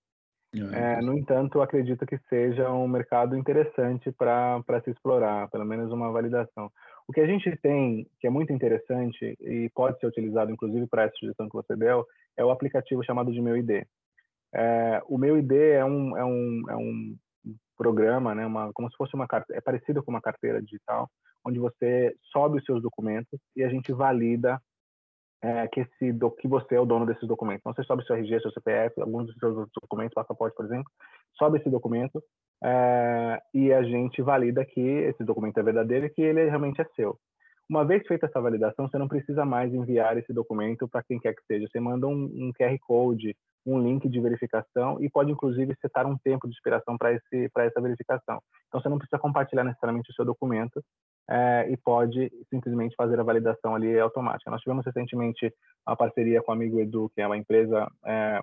É, 0.53 0.93
é 0.93 1.01
no 1.01 1.15
entanto, 1.15 1.61
acredito 1.61 2.05
que 2.07 2.17
seja 2.27 2.71
um 2.71 2.87
mercado 2.87 3.37
interessante 3.37 4.11
para 4.11 4.63
se 4.83 4.89
explorar, 4.89 5.47
pelo 5.49 5.65
menos 5.65 5.91
uma 5.91 6.11
validação. 6.11 6.71
O 7.07 7.13
que 7.13 7.21
a 7.21 7.27
gente 7.27 7.55
tem, 7.57 8.07
que 8.19 8.27
é 8.27 8.29
muito 8.29 8.51
interessante 8.51 9.35
e 9.39 9.69
pode 9.75 9.99
ser 9.99 10.07
utilizado, 10.07 10.51
inclusive, 10.51 10.87
para 10.87 11.03
essa 11.03 11.15
sugestão 11.19 11.47
que 11.47 11.55
você 11.55 11.75
deu, 11.75 12.05
é 12.35 12.43
o 12.43 12.51
aplicativo 12.51 13.03
chamado 13.03 13.31
de 13.31 13.41
Meu 13.41 13.57
ID. 13.57 13.83
É, 14.53 15.01
o 15.07 15.17
Meu 15.17 15.37
ID 15.37 15.51
é 15.51 15.85
um, 15.85 16.17
é 16.17 16.25
um, 16.25 16.63
é 16.69 16.75
um 16.75 17.15
programa, 17.77 18.35
né, 18.35 18.45
uma, 18.45 18.71
como 18.73 18.89
se 18.89 18.97
fosse 18.97 19.15
uma 19.15 19.27
é 19.51 19.61
parecido 19.61 20.03
com 20.03 20.11
uma 20.11 20.21
carteira 20.21 20.61
digital, 20.61 21.09
onde 21.45 21.59
você 21.59 22.15
sobe 22.31 22.57
os 22.57 22.65
seus 22.65 22.81
documentos 22.81 23.39
e 23.55 23.63
a 23.63 23.69
gente 23.69 23.93
valida 23.93 24.61
é, 25.41 25.67
que, 25.69 25.81
esse, 25.81 26.11
do, 26.11 26.29
que 26.31 26.47
você 26.47 26.75
é 26.75 26.79
o 26.79 26.85
dono 26.85 27.05
desses 27.05 27.27
documentos. 27.27 27.61
Então, 27.61 27.73
você 27.73 27.83
sobe 27.83 28.05
seu 28.05 28.15
RG, 28.15 28.41
seu 28.41 28.51
CPF, 28.51 28.99
alguns 29.01 29.27
dos 29.27 29.35
seus 29.37 29.69
documentos, 29.81 30.13
passaporte, 30.13 30.55
por 30.55 30.65
exemplo, 30.65 30.91
sobe 31.37 31.59
esse 31.59 31.69
documento 31.69 32.21
é, 32.63 33.41
e 33.53 33.71
a 33.71 33.81
gente 33.83 34.21
valida 34.21 34.65
que 34.65 34.81
esse 34.81 35.23
documento 35.23 35.57
é 35.59 35.63
verdadeiro 35.63 36.05
e 36.05 36.09
que 36.09 36.21
ele 36.21 36.45
realmente 36.45 36.81
é 36.81 36.85
seu. 36.95 37.17
Uma 37.69 37.85
vez 37.85 38.05
feita 38.07 38.25
essa 38.25 38.41
validação, 38.41 38.89
você 38.89 38.97
não 38.97 39.07
precisa 39.07 39.45
mais 39.45 39.71
enviar 39.73 40.17
esse 40.17 40.33
documento 40.33 40.87
para 40.87 41.03
quem 41.03 41.19
quer 41.19 41.35
que 41.35 41.45
seja. 41.45 41.67
Você 41.67 41.79
manda 41.79 42.07
um, 42.07 42.23
um, 42.23 42.51
QR 42.57 42.75
Code, 42.81 43.35
um 43.65 43.79
link 43.79 44.07
de 44.07 44.19
verificação 44.19 45.01
e 45.01 45.09
pode, 45.09 45.31
inclusive, 45.31 45.75
setar 45.81 46.07
um 46.07 46.17
tempo 46.17 46.47
de 46.47 46.53
expiração 46.53 46.97
para 46.97 47.11
essa 47.11 47.81
verificação. 47.81 48.41
Então, 48.67 48.81
você 48.81 48.89
não 48.89 48.97
precisa 48.97 49.19
compartilhar 49.19 49.63
necessariamente 49.63 50.11
o 50.11 50.13
seu 50.13 50.25
documento 50.25 50.83
é, 51.29 51.69
e 51.69 51.77
pode 51.77 52.31
simplesmente 52.49 52.95
fazer 52.95 53.19
a 53.19 53.23
validação 53.23 53.75
ali 53.75 53.99
automática. 53.99 54.49
Nós 54.49 54.61
tivemos 54.61 54.85
recentemente 54.85 55.53
uma 55.87 55.95
parceria 55.95 56.41
com 56.41 56.51
o 56.51 56.55
Amigo 56.55 56.79
Edu, 56.79 57.11
que 57.13 57.21
é 57.21 57.27
uma 57.27 57.37
empresa 57.37 57.87
é, 58.05 58.41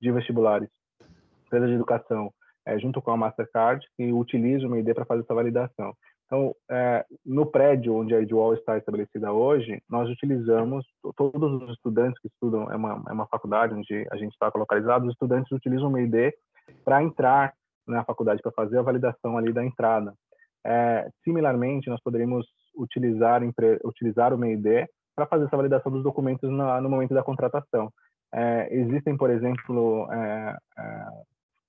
de 0.00 0.10
vestibulares, 0.10 0.68
empresa 1.46 1.66
de 1.66 1.74
educação, 1.74 2.32
é, 2.66 2.78
junto 2.78 3.00
com 3.00 3.10
a 3.10 3.16
Mastercard, 3.16 3.86
que 3.96 4.12
utiliza 4.12 4.66
o 4.66 4.70
MID 4.70 4.94
para 4.94 5.04
fazer 5.04 5.22
essa 5.22 5.34
validação. 5.34 5.94
Então, 6.26 6.54
é, 6.70 7.04
no 7.24 7.46
prédio 7.46 7.94
onde 7.94 8.14
a 8.14 8.20
Edwall 8.20 8.54
está 8.54 8.78
estabelecida 8.78 9.32
hoje, 9.32 9.82
nós 9.88 10.08
utilizamos, 10.08 10.86
todos 11.16 11.62
os 11.62 11.70
estudantes 11.70 12.20
que 12.20 12.28
estudam, 12.28 12.70
é 12.70 12.76
uma, 12.76 13.02
é 13.08 13.12
uma 13.12 13.26
faculdade 13.26 13.74
onde 13.74 14.06
a 14.10 14.16
gente 14.16 14.32
está 14.32 14.50
localizado, 14.54 15.06
os 15.06 15.12
estudantes 15.12 15.52
utilizam 15.52 15.88
o 15.88 15.92
MID 15.92 16.32
para 16.84 17.02
entrar 17.02 17.54
na 17.86 18.04
faculdade, 18.04 18.40
para 18.40 18.52
fazer 18.52 18.78
a 18.78 18.82
validação 18.82 19.36
ali 19.36 19.52
da 19.52 19.64
entrada. 19.64 20.14
É, 20.66 21.10
similarmente, 21.22 21.90
nós 21.90 22.02
poderíamos 22.02 22.46
utilizar, 22.74 23.42
utilizar 23.84 24.32
o 24.32 24.38
MID 24.38 24.88
para 25.14 25.26
fazer 25.26 25.44
essa 25.44 25.56
validação 25.56 25.92
dos 25.92 26.02
documentos 26.02 26.50
na, 26.50 26.80
no 26.80 26.88
momento 26.88 27.14
da 27.14 27.22
contratação. 27.22 27.92
É, 28.32 28.68
existem, 28.74 29.16
por 29.16 29.30
exemplo, 29.30 30.10
é, 30.10 30.56
é 30.78 31.06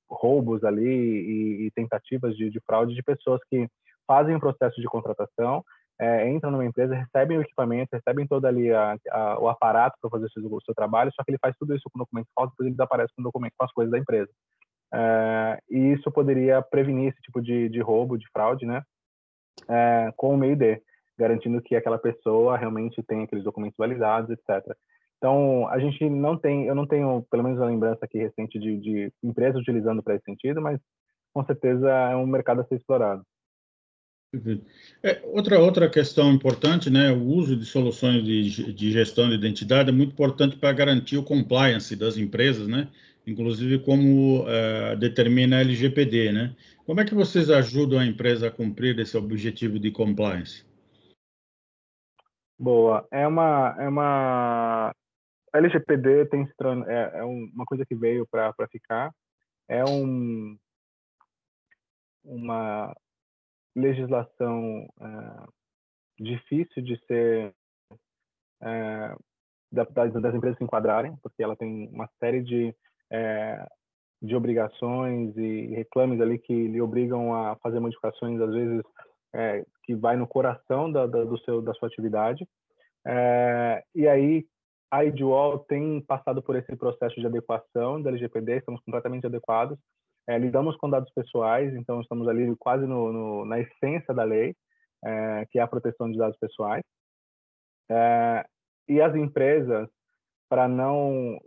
roubos 0.09 0.63
ali 0.63 0.83
e, 0.83 1.65
e 1.67 1.71
tentativas 1.71 2.35
de, 2.35 2.50
de, 2.50 2.59
fraude 2.62 2.95
de 2.95 3.03
pessoas 3.03 3.41
que 3.50 3.67
fazem 4.07 4.35
o 4.35 4.39
processo 4.39 4.79
de 4.79 4.88
contratação, 4.88 5.63
é, 6.00 6.29
entram 6.29 6.51
numa 6.51 6.65
empresa, 6.65 6.95
recebem 6.95 7.38
o 7.38 7.41
equipamento, 7.41 7.95
recebem 7.95 8.27
todo 8.27 8.45
ali 8.45 8.71
a, 8.71 8.97
a, 9.09 9.39
o 9.39 9.47
aparato 9.47 9.97
para 10.01 10.09
fazer 10.09 10.25
o 10.25 10.29
seu, 10.29 10.43
o 10.43 10.62
seu, 10.62 10.75
trabalho, 10.75 11.12
só 11.15 11.24
que 11.24 11.31
ele 11.31 11.39
faz 11.39 11.55
tudo 11.57 11.74
isso 11.74 11.89
com 11.91 12.00
documento 12.00 12.27
falso, 12.36 12.51
depois 12.51 12.67
ele 12.67 12.75
desaparece 12.75 13.13
com 13.15 13.23
documento 13.23 13.53
com 13.58 13.65
as 13.65 13.71
coisas 13.71 13.91
da 13.91 13.99
empresa. 13.99 14.30
É, 14.93 15.60
e 15.69 15.93
isso 15.93 16.12
poderia 16.12 16.62
prevenir 16.62 17.10
esse 17.10 17.21
tipo 17.21 17.41
de, 17.41 17.69
de 17.69 17.82
roubo, 17.82 18.17
de 18.17 18.30
fraude, 18.32 18.65
né? 18.65 18.82
É, 19.69 20.12
com 20.17 20.34
o 20.34 20.38
meio 20.38 20.56
D, 20.56 20.82
garantindo 21.17 21.62
que 21.62 21.75
aquela 21.75 21.97
pessoa 21.97 22.58
realmente 22.58 23.01
tem 23.03 23.23
aqueles 23.23 23.43
documentos 23.43 23.77
validados, 23.77 24.30
etc. 24.30 24.75
Então, 25.17 25.67
a 25.69 25.80
gente 25.80 26.10
não 26.10 26.38
tem, 26.38 26.65
eu 26.65 26.75
não 26.75 26.86
tenho, 26.86 27.25
pelo 27.32 27.43
menos 27.43 27.60
a 27.62 27.65
lembrança 27.65 28.03
aqui 28.03 28.17
recente 28.17 28.60
de, 28.60 28.77
de 28.80 29.13
empresas 29.23 29.60
utilizando 29.60 30.03
para 30.03 30.15
esse 30.15 30.25
sentido, 30.25 30.62
mas 30.62 30.80
com 31.34 31.43
certeza 31.45 31.89
é 31.89 32.15
um 32.15 32.27
mercado 32.27 32.62
a 32.62 32.65
ser 32.65 32.75
explorado. 32.75 33.23
É, 35.01 35.21
outra, 35.25 35.59
outra 35.59 35.89
questão 35.89 36.31
importante, 36.33 36.89
né, 36.89 37.11
o 37.11 37.23
uso 37.23 37.55
de 37.55 37.65
soluções 37.65 38.23
de, 38.23 38.73
de 38.73 38.91
gestão 38.91 39.29
de 39.29 39.35
identidade 39.35 39.89
é 39.89 39.93
muito 39.93 40.11
importante 40.11 40.57
para 40.57 40.73
garantir 40.73 41.17
o 41.17 41.23
compliance 41.23 41.95
das 41.95 42.17
empresas, 42.17 42.67
né, 42.67 42.89
inclusive 43.25 43.79
como 43.79 44.41
uh, 44.41 44.95
determina 44.97 45.57
a 45.57 45.61
LGPD, 45.61 46.31
né? 46.31 46.55
Como 46.85 47.01
é 47.01 47.05
que 47.05 47.15
vocês 47.15 47.49
ajudam 47.49 47.99
a 47.99 48.05
empresa 48.05 48.47
a 48.47 48.51
cumprir 48.51 48.97
esse 48.99 49.17
objetivo 49.17 49.79
de 49.79 49.89
compliance? 49.89 50.63
Boa, 52.57 53.05
é 53.11 53.27
uma 53.27 53.75
é 53.79 53.89
uma 53.89 54.93
a 55.51 55.57
LGPD 55.57 56.25
tem 56.27 56.47
é, 56.88 57.19
é 57.19 57.23
uma 57.23 57.65
coisa 57.65 57.85
que 57.85 57.95
veio 57.95 58.27
para 58.29 58.53
ficar, 58.71 59.11
é 59.67 59.83
um 59.83 60.57
uma 62.23 62.95
legislação 63.75 64.88
é, 65.01 65.47
difícil 66.19 66.83
de 66.83 66.97
ser 67.05 67.53
é, 68.61 69.15
das, 69.71 69.88
das, 69.93 70.33
empresas 70.33 70.57
se 70.57 70.63
enquadrarem, 70.63 71.15
porque 71.21 71.43
ela 71.43 71.55
tem 71.55 71.89
uma 71.89 72.09
série 72.19 72.41
de 72.41 72.73
é, 73.11 73.65
de 74.21 74.35
obrigações 74.35 75.35
e 75.38 75.67
reclames 75.67 76.19
ali 76.19 76.39
que 76.39 76.67
lhe 76.67 76.81
obrigam 76.81 77.33
a 77.33 77.55
fazer 77.57 77.79
modificações 77.79 78.39
às 78.41 78.51
vezes 78.51 78.81
é, 79.33 79.63
que 79.83 79.93
vai 79.93 80.15
no 80.15 80.25
coração 80.25 80.91
da, 80.91 81.05
da, 81.05 81.23
do 81.25 81.38
seu 81.39 81.61
da 81.61 81.73
sua 81.73 81.88
atividade. 81.88 82.47
É, 83.05 83.83
e 83.93 84.07
aí 84.07 84.45
a 84.89 85.03
IDUAL 85.03 85.59
tem 85.59 86.01
passado 86.01 86.41
por 86.41 86.55
esse 86.55 86.75
processo 86.75 87.19
de 87.19 87.25
adequação 87.25 88.01
da 88.01 88.09
LGPD 88.09 88.57
estamos 88.57 88.81
completamente 88.81 89.25
adequados 89.25 89.77
é, 90.27 90.38
lidamos 90.38 90.75
com 90.77 90.89
dados 90.89 91.11
pessoais 91.13 91.73
então 91.75 92.01
estamos 92.01 92.27
ali 92.27 92.55
quase 92.57 92.85
no, 92.85 93.11
no 93.11 93.45
na 93.45 93.59
essência 93.59 94.13
da 94.13 94.23
lei 94.23 94.55
é, 95.05 95.45
que 95.51 95.59
é 95.59 95.61
a 95.61 95.67
proteção 95.67 96.11
de 96.11 96.17
dados 96.17 96.38
pessoais. 96.39 96.83
É, 97.89 98.43
e 98.88 98.99
as 98.99 99.15
empresas 99.15 99.88
para 100.49 100.67
não 100.67 101.39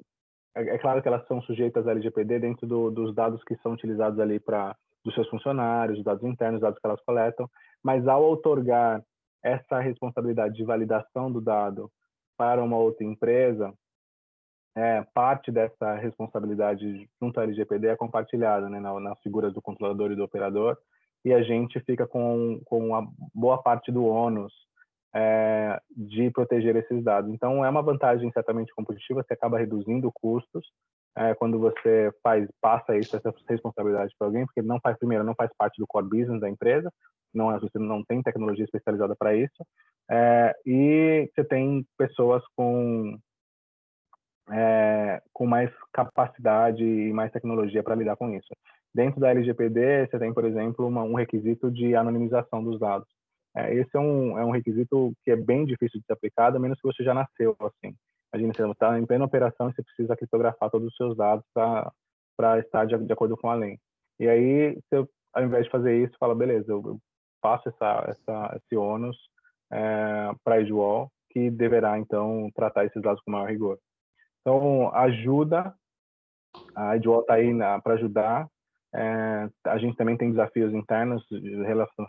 é, 0.56 0.74
é 0.74 0.78
claro 0.78 1.02
que 1.02 1.08
elas 1.08 1.26
são 1.26 1.42
sujeitas 1.42 1.86
à 1.86 1.90
LGPD 1.90 2.38
dentro 2.38 2.66
do, 2.66 2.90
dos 2.90 3.14
dados 3.14 3.42
que 3.44 3.56
são 3.56 3.72
utilizados 3.72 4.18
ali 4.20 4.38
para 4.38 4.76
dos 5.04 5.14
seus 5.14 5.28
funcionários, 5.28 6.02
dados 6.04 6.24
internos, 6.24 6.60
dados 6.60 6.78
que 6.78 6.86
elas 6.86 7.00
coletam, 7.04 7.48
mas 7.82 8.06
ao 8.06 8.30
otorgar 8.30 9.02
essa 9.42 9.78
responsabilidade 9.78 10.54
de 10.54 10.64
validação 10.64 11.30
do 11.30 11.40
dado 11.40 11.90
para 12.36 12.62
uma 12.62 12.76
outra 12.76 13.04
empresa, 13.04 13.72
é, 14.78 15.04
parte 15.12 15.50
dessa 15.50 15.94
responsabilidade 15.94 17.08
junto 17.20 17.40
à 17.40 17.42
LGPD 17.42 17.88
é 17.88 17.96
compartilhada 17.96 18.68
né, 18.68 18.78
nas 18.78 19.20
figuras 19.22 19.52
do 19.52 19.60
controlador 19.60 20.12
e 20.12 20.14
do 20.14 20.22
operador, 20.22 20.78
e 21.24 21.32
a 21.32 21.42
gente 21.42 21.80
fica 21.80 22.06
com, 22.06 22.60
com 22.64 22.94
a 22.94 23.04
boa 23.34 23.60
parte 23.60 23.90
do 23.90 24.04
ônus 24.04 24.52
é, 25.12 25.80
de 25.90 26.30
proteger 26.30 26.76
esses 26.76 27.02
dados. 27.02 27.28
Então, 27.32 27.64
é 27.64 27.68
uma 27.68 27.82
vantagem 27.82 28.30
certamente 28.30 28.72
competitiva, 28.72 29.24
você 29.26 29.34
acaba 29.34 29.58
reduzindo 29.58 30.12
custos 30.12 30.64
é, 31.16 31.34
quando 31.34 31.58
você 31.58 32.12
faz 32.22 32.48
passa 32.60 32.96
isso, 32.96 33.16
essa 33.16 33.34
responsabilidade 33.48 34.14
para 34.16 34.28
alguém, 34.28 34.46
porque 34.46 34.62
não 34.62 34.78
faz 34.80 34.96
primeiro, 34.96 35.24
não 35.24 35.34
faz 35.34 35.50
parte 35.58 35.76
do 35.80 35.88
core 35.88 36.08
business 36.08 36.40
da 36.40 36.48
empresa, 36.48 36.92
não 37.34 37.50
é, 37.52 37.58
você 37.58 37.80
não 37.80 38.04
tem 38.04 38.22
tecnologia 38.22 38.64
especializada 38.64 39.16
para 39.16 39.34
isso, 39.34 39.66
é, 40.08 40.54
e 40.64 41.28
você 41.34 41.42
tem 41.42 41.84
pessoas 41.98 42.44
com 42.54 43.18
é, 44.50 45.22
com 45.32 45.46
mais 45.46 45.70
capacidade 45.92 46.84
e 46.84 47.12
mais 47.12 47.32
tecnologia 47.32 47.82
para 47.82 47.94
lidar 47.94 48.16
com 48.16 48.32
isso. 48.34 48.48
Dentro 48.94 49.20
da 49.20 49.30
LGPD, 49.30 50.06
você 50.06 50.18
tem, 50.18 50.32
por 50.32 50.44
exemplo, 50.44 50.86
uma, 50.86 51.02
um 51.02 51.14
requisito 51.14 51.70
de 51.70 51.94
anonimização 51.94 52.62
dos 52.62 52.78
dados. 52.80 53.08
É, 53.56 53.74
esse 53.74 53.90
é 53.94 54.00
um, 54.00 54.38
é 54.38 54.44
um 54.44 54.50
requisito 54.50 55.12
que 55.24 55.30
é 55.30 55.36
bem 55.36 55.64
difícil 55.64 56.00
de 56.00 56.06
ser 56.06 56.12
aplicado, 56.12 56.56
a 56.56 56.60
menos 56.60 56.80
que 56.80 56.86
você 56.86 57.02
já 57.02 57.14
nasceu 57.14 57.56
assim. 57.60 57.94
Imagina, 58.32 58.52
você 58.54 58.70
está 58.70 58.98
em 58.98 59.06
plena 59.06 59.24
operação 59.24 59.68
e 59.68 59.72
você 59.72 59.82
precisa 59.82 60.16
criptografar 60.16 60.70
todos 60.70 60.88
os 60.88 60.96
seus 60.96 61.16
dados 61.16 61.44
para 61.54 62.58
estar 62.58 62.84
de, 62.84 62.96
de, 62.98 63.12
acordo 63.12 63.36
com 63.36 63.50
a 63.50 63.54
lei. 63.54 63.78
E 64.20 64.28
aí, 64.28 64.74
você, 64.74 65.08
ao 65.32 65.44
invés 65.44 65.64
de 65.64 65.70
fazer 65.70 65.96
isso, 66.02 66.16
fala, 66.18 66.34
beleza, 66.34 66.70
eu, 66.70 66.98
passo 67.40 67.68
essa, 67.68 68.04
essa, 68.08 68.56
esse 68.56 68.76
ônus 68.76 69.16
é, 69.72 70.30
para 70.44 70.56
a 70.56 70.60
Edwall, 70.60 71.10
que 71.30 71.50
deverá, 71.50 71.98
então, 71.98 72.50
tratar 72.54 72.84
esses 72.84 73.00
dados 73.02 73.22
com 73.22 73.30
maior 73.30 73.48
rigor. 73.48 73.78
Então, 74.40 74.94
ajuda, 74.94 75.74
a 76.74 76.96
Edwall 76.96 77.20
está 77.20 77.34
aí 77.34 77.52
para 77.82 77.94
ajudar 77.94 78.48
é, 78.94 79.48
a 79.66 79.78
gente 79.78 79.96
também 79.96 80.16
tem 80.16 80.30
desafios 80.30 80.72
internos 80.72 81.22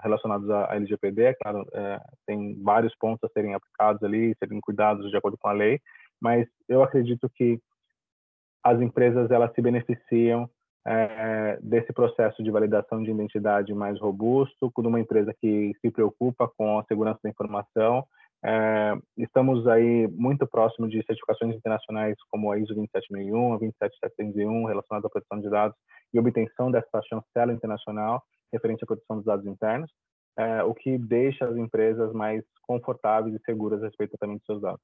relacionados 0.02 0.50
à 0.50 0.76
LGPD, 0.76 1.24
é 1.24 1.34
claro, 1.34 1.68
é, 1.74 2.00
tem 2.26 2.62
vários 2.63 2.96
pontos 2.96 3.30
a 3.30 3.34
serem 3.34 3.54
aplicados 3.54 4.02
ali, 4.04 4.36
serem 4.39 4.62
cuidados 4.62 5.10
de 5.10 5.18
acordo 5.18 5.38
com 5.38 5.50
a 5.50 5.54
lei, 5.54 5.80
mas 6.22 6.48
eu 6.70 6.82
acredito 6.82 7.30
que 7.36 7.60
as 8.63 8.80
empresas 8.80 9.30
elas 9.30 9.54
se 9.54 9.62
beneficiam 9.62 10.50
é, 10.88 11.60
desse 11.62 11.92
processo 11.92 12.42
de 12.42 12.50
validação 12.50 13.04
de 13.04 13.12
identidade 13.12 13.74
mais 13.74 14.00
robusto, 14.00 14.72
de 14.78 14.88
uma 14.88 15.00
empresa 15.00 15.34
que 15.39 15.74
se 15.82 15.92
preocupa 15.92 16.50
com 16.58 16.80
a 16.80 16.84
segurança 16.86 17.20
da 17.22 17.30
informação. 17.30 18.06
É, 18.43 18.93
estamos 19.17 19.67
aí 19.67 20.08
muito 20.08 20.47
próximo 20.47 20.88
de 20.88 21.04
certificações 21.06 21.56
internacionais 21.56 22.15
como 22.30 22.52
a 22.52 22.58
ISO 22.58 22.73
27001, 22.73 23.54
a 23.54 23.58
27701, 23.58 24.65
relacionada 24.65 25.08
à 25.08 25.10
proteção 25.10 25.41
de 25.41 25.49
dados 25.49 25.78
e 26.13 26.19
obtenção 26.19 26.71
dessa 26.71 27.02
chancela 27.08 27.54
internacional 27.54 28.23
referente 28.52 28.84
à 28.84 28.88
proteção 28.88 29.17
dos 29.17 29.25
dados 29.25 29.45
internos, 29.45 29.89
é, 30.38 30.63
o 30.63 30.73
que 30.73 30.97
deixa 30.97 31.45
as 31.45 31.56
empresas 31.58 32.13
mais 32.13 32.43
confortáveis 32.63 33.36
e 33.36 33.39
seguras 33.43 33.82
respeito 33.82 34.17
também 34.19 34.38
dos 34.38 34.45
seus 34.45 34.62
dados. 34.62 34.82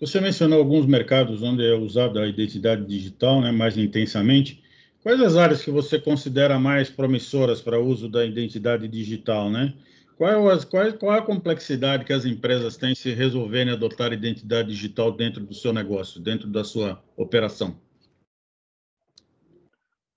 Você 0.00 0.20
mencionou 0.20 0.58
alguns 0.58 0.86
mercados 0.86 1.42
onde 1.42 1.66
é 1.66 1.74
usada 1.74 2.20
a 2.20 2.26
identidade 2.26 2.84
digital 2.84 3.40
né, 3.40 3.50
mais 3.50 3.78
intensamente. 3.78 4.62
Quais 5.02 5.20
as 5.20 5.36
áreas 5.36 5.64
que 5.64 5.70
você 5.70 5.98
considera 5.98 6.58
mais 6.58 6.90
promissoras 6.90 7.60
para 7.60 7.78
o 7.78 7.86
uso 7.86 8.08
da 8.08 8.24
identidade 8.24 8.88
digital, 8.88 9.50
né? 9.50 9.74
Qual, 10.16 10.48
as, 10.48 10.64
qual, 10.64 10.92
qual 10.98 11.18
a 11.18 11.26
complexidade 11.26 12.04
que 12.04 12.12
as 12.12 12.24
empresas 12.24 12.76
têm 12.76 12.94
se 12.94 13.12
resolverem 13.12 13.72
adotar 13.72 14.12
identidade 14.12 14.68
digital 14.68 15.10
dentro 15.10 15.44
do 15.44 15.54
seu 15.54 15.72
negócio, 15.72 16.22
dentro 16.22 16.48
da 16.48 16.62
sua 16.62 17.02
operação? 17.16 17.80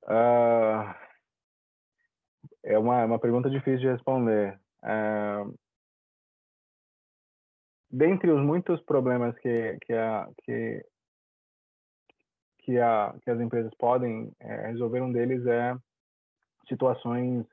Uh, 0.03 0.93
é 2.63 2.77
uma, 2.77 3.05
uma 3.05 3.19
pergunta 3.19 3.49
difícil 3.49 3.79
de 3.79 3.87
responder. 3.87 4.59
Uh, 4.83 5.57
dentre 7.89 8.29
os 8.29 8.41
muitos 8.41 8.79
problemas 8.81 9.35
que, 9.39 9.77
que, 9.81 9.93
a, 9.93 10.29
que, 10.43 10.85
que, 12.59 12.77
a, 12.77 13.15
que 13.23 13.31
as 13.31 13.39
empresas 13.39 13.73
podem 13.79 14.31
é, 14.39 14.67
resolver, 14.67 15.01
um 15.01 15.11
deles 15.11 15.45
é 15.47 15.75
situações 16.67 17.45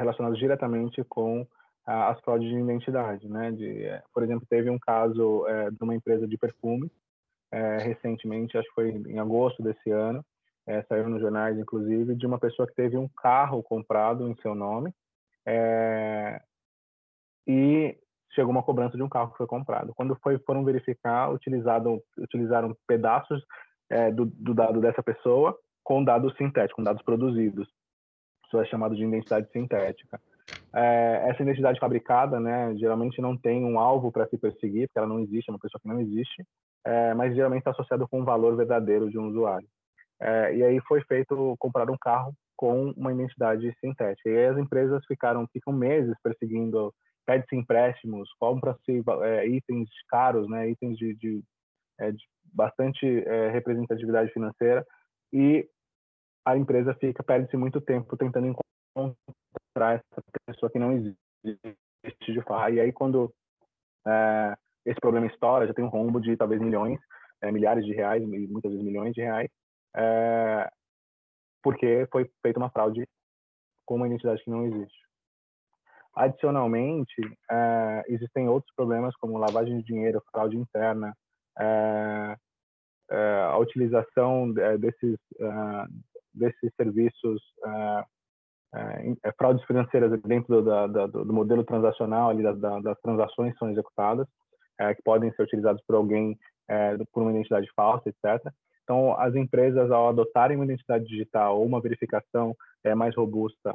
relacionadas 0.00 0.38
diretamente 0.38 1.04
com 1.04 1.46
as 1.86 2.20
fraudes 2.20 2.48
de 2.48 2.56
identidade, 2.56 3.28
né? 3.28 3.50
De, 3.52 3.84
é, 3.84 4.02
por 4.12 4.22
exemplo, 4.22 4.46
teve 4.48 4.70
um 4.70 4.78
caso 4.78 5.46
é, 5.46 5.70
de 5.70 5.82
uma 5.82 5.94
empresa 5.94 6.26
de 6.26 6.36
perfumes 6.36 6.90
é, 7.52 7.78
recentemente, 7.78 8.56
acho 8.56 8.68
que 8.68 8.74
foi 8.74 8.90
em 8.90 9.18
agosto 9.18 9.62
desse 9.62 9.90
ano, 9.90 10.24
é, 10.66 10.82
saiu 10.84 11.08
nos 11.08 11.20
jornais, 11.20 11.58
inclusive, 11.58 12.14
de 12.14 12.26
uma 12.26 12.38
pessoa 12.38 12.66
que 12.66 12.74
teve 12.74 12.96
um 12.96 13.08
carro 13.08 13.62
comprado 13.62 14.28
em 14.28 14.36
seu 14.36 14.54
nome 14.54 14.94
é, 15.44 16.40
e 17.46 17.96
chegou 18.32 18.52
uma 18.52 18.62
cobrança 18.62 18.96
de 18.96 19.02
um 19.02 19.08
carro 19.08 19.32
que 19.32 19.38
foi 19.38 19.46
comprado. 19.46 19.92
Quando 19.94 20.16
foi, 20.22 20.38
foram 20.40 20.64
verificar, 20.64 21.32
utilizaram, 21.32 22.00
utilizaram 22.18 22.76
pedaços 22.86 23.44
é, 23.88 24.12
do, 24.12 24.26
do, 24.26 24.54
dado 24.54 24.80
dessa 24.80 25.02
pessoa 25.02 25.58
com 25.82 26.04
dados 26.04 26.36
sintéticos, 26.36 26.76
com 26.76 26.82
dados 26.84 27.02
produzidos. 27.02 27.68
Isso 28.50 28.60
é 28.60 28.64
chamado 28.64 28.96
de 28.96 29.04
identidade 29.04 29.48
sintética. 29.52 30.20
É, 30.74 31.28
essa 31.28 31.42
identidade 31.42 31.78
fabricada, 31.78 32.40
né, 32.40 32.74
geralmente 32.76 33.20
não 33.20 33.36
tem 33.36 33.64
um 33.64 33.78
alvo 33.78 34.10
para 34.10 34.26
se 34.26 34.36
perseguir, 34.36 34.88
porque 34.88 34.98
ela 34.98 35.06
não 35.06 35.20
existe, 35.20 35.48
é 35.48 35.52
uma 35.52 35.58
pessoa 35.58 35.80
que 35.80 35.88
não 35.88 36.00
existe, 36.00 36.44
é, 36.84 37.14
mas 37.14 37.34
geralmente 37.34 37.60
está 37.60 37.70
associado 37.70 38.08
com 38.08 38.20
um 38.20 38.24
valor 38.24 38.56
verdadeiro 38.56 39.08
de 39.08 39.16
um 39.16 39.28
usuário. 39.28 39.68
É, 40.20 40.56
e 40.56 40.64
aí 40.64 40.80
foi 40.80 41.00
feito 41.04 41.54
comprar 41.60 41.88
um 41.88 41.96
carro 41.96 42.34
com 42.56 42.90
uma 42.96 43.12
identidade 43.12 43.72
sintética. 43.80 44.28
E 44.28 44.36
aí 44.36 44.46
as 44.46 44.58
empresas 44.58 45.04
ficaram 45.06 45.46
ficam 45.52 45.72
meses 45.72 46.14
perseguindo 46.22 46.92
pede-se 47.24 47.54
empréstimos, 47.54 48.28
compra-se 48.40 49.04
é, 49.22 49.46
itens 49.46 49.88
caros, 50.08 50.48
né, 50.48 50.68
itens 50.68 50.98
de, 50.98 51.14
de, 51.14 51.42
é, 52.00 52.10
de 52.10 52.24
bastante 52.52 53.06
é, 53.06 53.50
representatividade 53.50 54.32
financeira 54.32 54.84
e 55.32 55.64
a 56.44 56.56
empresa 56.56 56.94
fica 56.94 57.22
perde-se 57.22 57.56
muito 57.56 57.80
tempo 57.80 58.16
tentando 58.16 58.46
encontrar 58.94 59.94
essa 59.94 60.22
pessoa 60.46 60.70
que 60.70 60.78
não 60.78 60.92
existe 60.92 62.32
de 62.32 62.42
fato. 62.42 62.72
E 62.72 62.80
aí 62.80 62.92
quando 62.92 63.32
é, 64.06 64.56
esse 64.84 65.00
problema 65.00 65.26
estoura, 65.26 65.66
já 65.66 65.74
tem 65.74 65.84
um 65.84 65.88
rombo 65.88 66.20
de 66.20 66.36
talvez 66.36 66.60
milhões, 66.60 66.98
é, 67.40 67.50
milhares 67.50 67.84
de 67.84 67.92
reais, 67.92 68.22
muitas 68.26 68.70
vezes 68.70 68.84
milhões 68.84 69.12
de 69.14 69.20
reais, 69.20 69.50
é, 69.96 70.70
porque 71.62 72.06
foi 72.10 72.30
feita 72.42 72.58
uma 72.58 72.70
fraude 72.70 73.06
com 73.84 73.96
uma 73.96 74.06
identidade 74.06 74.42
que 74.42 74.50
não 74.50 74.66
existe. 74.66 74.98
Adicionalmente, 76.14 77.20
é, 77.50 78.04
existem 78.08 78.48
outros 78.48 78.72
problemas 78.74 79.14
como 79.16 79.38
lavagem 79.38 79.78
de 79.78 79.84
dinheiro, 79.84 80.22
fraude 80.30 80.56
interna, 80.56 81.14
é, 81.58 82.36
é, 83.10 83.42
a 83.50 83.58
utilização 83.58 84.52
desses, 84.52 85.18
desses 86.40 86.72
serviços, 86.76 87.40
fraudes 89.38 89.64
financeiras 89.66 90.20
dentro 90.22 90.62
do, 90.62 90.88
do, 90.88 91.24
do 91.24 91.32
modelo 91.32 91.62
transacional, 91.64 92.30
ali, 92.30 92.42
da, 92.42 92.80
das 92.80 93.00
transações 93.00 93.56
são 93.58 93.70
executadas, 93.70 94.26
que 94.96 95.02
podem 95.04 95.30
ser 95.32 95.42
utilizados 95.42 95.82
por 95.86 95.94
alguém 95.96 96.36
por 97.12 97.22
uma 97.22 97.32
identidade 97.32 97.68
falsa, 97.76 98.08
etc. 98.08 98.52
Então, 98.84 99.18
as 99.20 99.34
empresas, 99.34 99.90
ao 99.90 100.08
adotarem 100.08 100.56
uma 100.56 100.64
identidade 100.64 101.04
digital 101.04 101.58
ou 101.58 101.66
uma 101.66 101.80
verificação 101.80 102.56
mais 102.96 103.14
robusta 103.14 103.74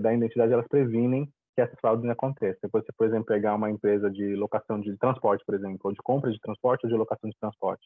da 0.00 0.12
identidade, 0.12 0.52
elas 0.52 0.68
previnem 0.68 1.28
que 1.56 1.62
essas 1.62 1.78
fraudes 1.80 2.08
aconteçam. 2.08 2.58
Depois 2.62 2.84
você, 2.84 2.92
por 2.92 3.06
exemplo, 3.06 3.24
pegar 3.24 3.54
uma 3.54 3.70
empresa 3.70 4.10
de 4.10 4.36
locação 4.36 4.78
de 4.78 4.94
transporte, 4.98 5.42
por 5.44 5.54
exemplo, 5.54 5.80
ou 5.84 5.92
de 5.92 5.98
compra 6.02 6.30
de 6.30 6.38
transporte 6.38 6.84
ou 6.84 6.90
de 6.90 6.96
locação 6.96 7.30
de 7.30 7.36
transporte, 7.40 7.82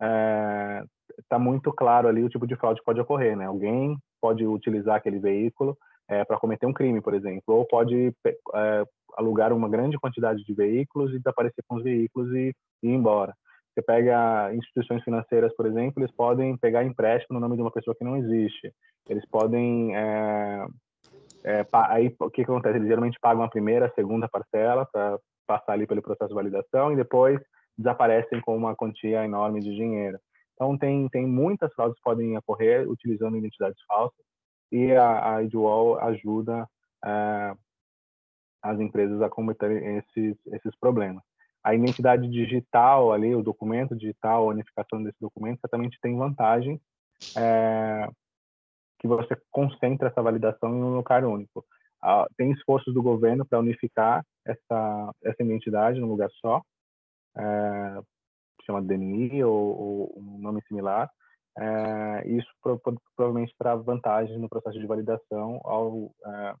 está 0.00 1.36
é, 1.36 1.38
muito 1.38 1.72
claro 1.72 2.08
ali 2.08 2.22
o 2.22 2.28
tipo 2.28 2.46
de 2.46 2.56
fraude 2.56 2.80
que 2.80 2.86
pode 2.86 3.00
ocorrer, 3.00 3.36
né? 3.36 3.46
Alguém 3.46 3.96
pode 4.20 4.46
utilizar 4.46 4.96
aquele 4.96 5.18
veículo 5.18 5.76
é, 6.08 6.24
para 6.24 6.38
cometer 6.38 6.66
um 6.66 6.72
crime, 6.72 7.00
por 7.00 7.14
exemplo, 7.14 7.54
ou 7.54 7.66
pode 7.66 8.12
é, 8.26 8.84
alugar 9.16 9.52
uma 9.52 9.68
grande 9.68 9.98
quantidade 9.98 10.44
de 10.44 10.54
veículos 10.54 11.12
e 11.12 11.18
desaparecer 11.18 11.64
com 11.66 11.76
os 11.76 11.82
veículos 11.82 12.34
e, 12.34 12.54
e 12.82 12.88
ir 12.88 12.94
embora. 12.94 13.34
Você 13.74 13.82
pega 13.82 14.52
instituições 14.54 15.02
financeiras, 15.04 15.54
por 15.54 15.66
exemplo, 15.66 16.02
eles 16.02 16.14
podem 16.14 16.56
pegar 16.56 16.84
empréstimo 16.84 17.34
no 17.34 17.40
nome 17.40 17.56
de 17.56 17.62
uma 17.62 17.70
pessoa 17.70 17.94
que 17.94 18.04
não 18.04 18.16
existe. 18.16 18.72
Eles 19.08 19.24
podem 19.28 19.94
é, 19.96 20.66
aí 21.72 22.14
o 22.18 22.30
que 22.30 22.42
acontece? 22.42 22.76
Eles 22.76 22.88
geralmente 22.88 23.18
pagam 23.20 23.42
a 23.42 23.48
primeira, 23.48 23.86
a 23.86 23.94
segunda 23.94 24.28
parcela 24.28 24.86
para 24.86 25.18
passar 25.46 25.72
ali 25.72 25.86
pelo 25.86 26.02
processo 26.02 26.28
de 26.28 26.34
validação 26.34 26.92
e 26.92 26.96
depois 26.96 27.40
desaparecem 27.78 28.40
com 28.40 28.56
uma 28.56 28.74
quantia 28.74 29.24
enorme 29.24 29.60
de 29.60 29.74
dinheiro. 29.74 30.18
Então 30.54 30.76
tem 30.76 31.08
tem 31.08 31.26
muitas 31.26 31.72
fraudes 31.72 31.96
que 31.96 32.02
podem 32.02 32.36
ocorrer 32.36 32.88
utilizando 32.90 33.36
identidades 33.36 33.80
falsas 33.86 34.24
e 34.72 34.92
a, 34.92 35.40
a 35.40 36.06
ajuda 36.06 36.68
é, 37.04 37.54
as 38.62 38.80
empresas 38.80 39.22
a 39.22 39.30
combater 39.30 39.70
esses 39.82 40.36
esses 40.46 40.76
problemas. 40.80 41.22
A 41.62 41.74
identidade 41.74 42.28
digital 42.28 43.12
ali, 43.12 43.34
o 43.34 43.42
documento 43.42 43.94
digital, 43.96 44.44
a 44.44 44.52
unificação 44.52 45.02
desse 45.02 45.18
documento, 45.20 45.60
certamente 45.60 45.98
tem 46.00 46.16
vantagens 46.16 46.80
é, 47.36 48.08
que 48.98 49.06
você 49.06 49.36
concentra 49.50 50.08
essa 50.08 50.22
validação 50.22 50.70
em 50.70 50.82
um 50.82 50.96
lugar 50.96 51.24
único. 51.24 51.64
Ah, 52.02 52.26
tem 52.36 52.52
esforços 52.52 52.94
do 52.94 53.02
governo 53.02 53.44
para 53.44 53.58
unificar 53.58 54.24
essa, 54.44 55.12
essa 55.24 55.42
identidade 55.42 56.00
num 56.00 56.08
lugar 56.08 56.30
só, 56.40 56.62
é, 57.38 58.00
chama 58.64 58.82
DNI 58.82 59.42
ou, 59.44 59.54
ou, 59.54 60.14
um 60.16 60.38
nome 60.38 60.62
similar. 60.68 61.10
É, 61.56 62.28
isso 62.28 62.48
pro, 62.62 62.78
pro, 62.78 63.00
provavelmente 63.16 63.54
terá 63.58 63.74
vantagens 63.74 64.38
no 64.38 64.48
processo 64.48 64.78
de 64.78 64.86
validação 64.86 65.60
ao, 65.64 66.12
é, 66.24 66.54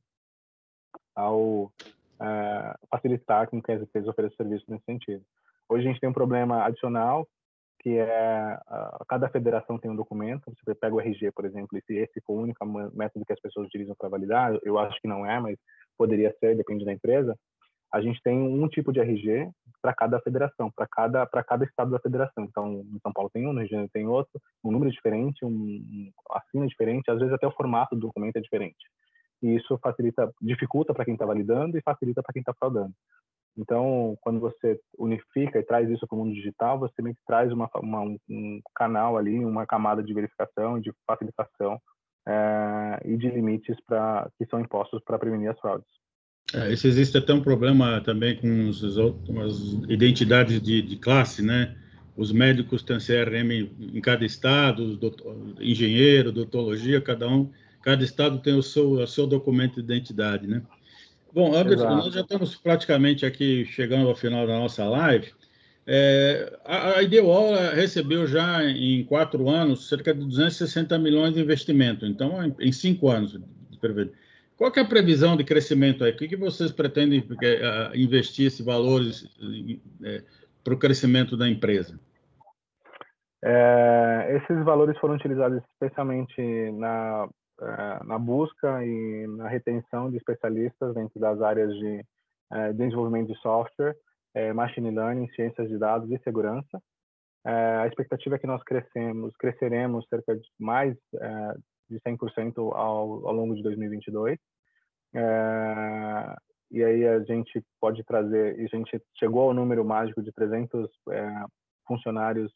ao 1.14 1.72
é, 2.20 2.74
facilitar 2.90 3.48
com 3.48 3.62
que 3.62 3.72
as 3.72 3.82
empresas 3.82 4.08
ofereçam 4.08 4.36
serviços 4.36 4.66
nesse 4.68 4.84
sentido. 4.84 5.24
Hoje 5.68 5.86
a 5.86 5.90
gente 5.90 6.00
tem 6.00 6.08
um 6.08 6.14
problema 6.14 6.64
adicional 6.64 7.28
que 7.80 7.96
é 7.96 8.58
cada 9.08 9.28
federação 9.28 9.78
tem 9.78 9.90
um 9.90 9.96
documento. 9.96 10.52
Você 10.64 10.74
pega 10.74 10.94
o 10.94 11.00
RG, 11.00 11.30
por 11.32 11.44
exemplo, 11.44 11.78
e 11.78 11.82
se 11.82 11.94
esse 11.96 12.20
for 12.22 12.34
o 12.34 12.42
único 12.42 12.64
método 12.92 13.24
que 13.24 13.32
as 13.32 13.40
pessoas 13.40 13.66
utilizam 13.66 13.94
para 13.96 14.08
validar, 14.08 14.58
eu 14.62 14.78
acho 14.78 15.00
que 15.00 15.08
não 15.08 15.24
é, 15.24 15.38
mas 15.38 15.56
poderia 15.96 16.34
ser, 16.40 16.56
depende 16.56 16.84
da 16.84 16.92
empresa. 16.92 17.36
A 17.92 18.00
gente 18.00 18.20
tem 18.22 18.38
um 18.38 18.68
tipo 18.68 18.92
de 18.92 19.00
RG 19.00 19.50
para 19.80 19.94
cada 19.94 20.20
federação, 20.20 20.70
para 20.70 20.86
cada 20.86 21.26
para 21.26 21.42
cada 21.42 21.64
estado 21.64 21.90
da 21.90 21.98
federação. 21.98 22.44
Então, 22.44 22.84
em 22.94 22.98
São 23.00 23.12
Paulo 23.12 23.30
tem 23.32 23.46
um, 23.46 23.52
no 23.52 23.60
Rio 23.60 23.66
de 23.66 23.70
Janeiro 23.70 23.90
tem 23.92 24.06
outro, 24.06 24.40
um 24.62 24.70
número 24.70 24.90
diferente, 24.90 25.44
um, 25.44 25.48
um 25.48 26.12
assino 26.32 26.66
diferente, 26.66 27.10
às 27.10 27.18
vezes 27.18 27.32
até 27.32 27.46
o 27.46 27.52
formato 27.52 27.94
do 27.94 28.02
documento 28.02 28.36
é 28.36 28.40
diferente. 28.40 28.84
E 29.42 29.54
isso 29.54 29.78
facilita, 29.78 30.32
dificulta 30.40 30.92
para 30.92 31.04
quem 31.04 31.14
está 31.14 31.24
validando 31.24 31.78
e 31.78 31.82
facilita 31.82 32.22
para 32.22 32.32
quem 32.32 32.40
está 32.40 32.52
fraudando. 32.52 32.92
Então, 33.56 34.16
quando 34.20 34.38
você 34.38 34.80
unifica 34.96 35.58
e 35.58 35.64
traz 35.64 35.90
isso 35.90 36.06
para 36.06 36.14
o 36.14 36.18
mundo 36.18 36.32
digital, 36.32 36.78
você 36.78 37.02
meio 37.02 37.14
que 37.16 37.24
traz 37.26 37.52
uma, 37.52 37.68
uma, 37.76 38.02
um 38.28 38.60
canal 38.74 39.16
ali, 39.16 39.44
uma 39.44 39.66
camada 39.66 40.00
de 40.02 40.14
verificação, 40.14 40.80
de 40.80 40.92
facilitação 41.04 41.80
é, 42.26 43.00
e 43.04 43.16
de 43.16 43.28
limites 43.28 43.76
para 43.84 44.30
que 44.38 44.46
são 44.46 44.60
impostos 44.60 45.02
para 45.02 45.18
prevenir 45.18 45.50
as 45.50 45.58
fraudes. 45.58 45.88
É, 46.54 46.72
existe 46.72 47.18
até 47.18 47.34
um 47.34 47.42
problema 47.42 48.00
também 48.00 48.36
com 48.36 48.68
os, 48.68 48.82
as 48.82 49.58
identidades 49.88 50.60
de, 50.62 50.80
de, 50.80 50.96
classe, 50.96 51.42
né? 51.42 51.76
os 52.16 52.32
médicos 52.32 52.82
têm 52.82 52.98
CRM 52.98 53.70
em 53.78 54.00
cada 54.00 54.24
estado, 54.24 54.96
doutor, 54.96 55.36
engenheiro, 55.60 56.30
odontologia, 56.30 57.00
cada 57.00 57.28
um, 57.28 57.48
cada 57.80 58.02
estado 58.02 58.38
tem 58.40 58.54
o 58.54 58.62
seu, 58.62 58.92
o 58.92 59.06
seu 59.06 59.24
documento 59.24 59.74
de 59.74 59.80
identidade, 59.80 60.46
né? 60.46 60.62
Bom, 61.32 61.54
Anderson, 61.54 61.84
Exato. 61.84 61.94
nós 61.94 62.14
já 62.14 62.20
estamos 62.22 62.56
praticamente 62.56 63.24
aqui 63.24 63.64
chegando 63.66 64.08
ao 64.08 64.16
final 64.16 64.46
da 64.46 64.58
nossa 64.58 64.84
live. 64.84 65.28
É, 65.86 66.58
a, 66.64 66.98
a 66.98 67.02
Ideal 67.02 67.52
recebeu 67.74 68.26
já 68.26 68.64
em 68.64 69.04
quatro 69.04 69.48
anos 69.48 69.88
cerca 69.88 70.12
de 70.12 70.20
260 70.20 70.98
milhões 70.98 71.34
de 71.34 71.40
investimento, 71.40 72.04
então 72.04 72.44
em, 72.44 72.54
em 72.58 72.72
cinco 72.72 73.08
anos. 73.10 73.38
Qual 74.58 74.72
é 74.76 74.80
a 74.80 74.84
previsão 74.84 75.36
de 75.36 75.44
crescimento 75.44 76.02
aí? 76.02 76.10
O 76.10 76.16
que, 76.16 76.26
que 76.26 76.36
vocês 76.36 76.72
pretendem 76.72 77.24
é, 77.40 77.96
investir 77.96 78.48
esses 78.48 78.66
valores 78.66 79.24
é, 80.04 80.24
para 80.64 80.74
o 80.74 80.78
crescimento 80.78 81.36
da 81.36 81.48
empresa? 81.48 81.96
É, 83.44 84.36
esses 84.36 84.64
valores 84.64 84.98
foram 84.98 85.14
utilizados 85.14 85.62
especialmente 85.74 86.42
na, 86.72 87.28
é, 87.60 88.04
na 88.04 88.18
busca 88.18 88.84
e 88.84 89.28
na 89.28 89.48
retenção 89.48 90.10
de 90.10 90.16
especialistas 90.16 90.92
dentro 90.92 91.20
das 91.20 91.40
áreas 91.40 91.72
de 91.74 92.04
é, 92.52 92.72
desenvolvimento 92.72 93.28
de 93.32 93.38
software, 93.38 93.96
é, 94.34 94.52
machine 94.52 94.90
learning, 94.90 95.28
ciências 95.36 95.68
de 95.68 95.78
dados 95.78 96.10
e 96.10 96.18
segurança. 96.24 96.82
a 97.44 97.86
expectativa 97.86 98.34
é 98.34 98.38
que 98.40 98.46
nós 98.48 98.62
crescemos, 98.64 99.36
cresceremos 99.36 100.04
cerca 100.10 100.34
de 100.34 100.48
mais 100.58 100.96
de 101.88 102.00
100% 102.00 102.58
ao, 102.58 103.26
ao 103.26 103.32
longo 103.32 103.54
de 103.54 103.62
2022. 103.62 104.38
E 105.14 106.84
aí 106.84 107.06
a 107.06 107.20
gente 107.20 107.62
pode 107.80 108.04
trazer, 108.04 108.54
a 108.60 108.76
gente 108.76 109.00
chegou 109.18 109.42
ao 109.42 109.54
número 109.54 109.84
mágico 109.84 110.22
de 110.22 110.32
300 110.32 110.88
funcionários 111.86 112.52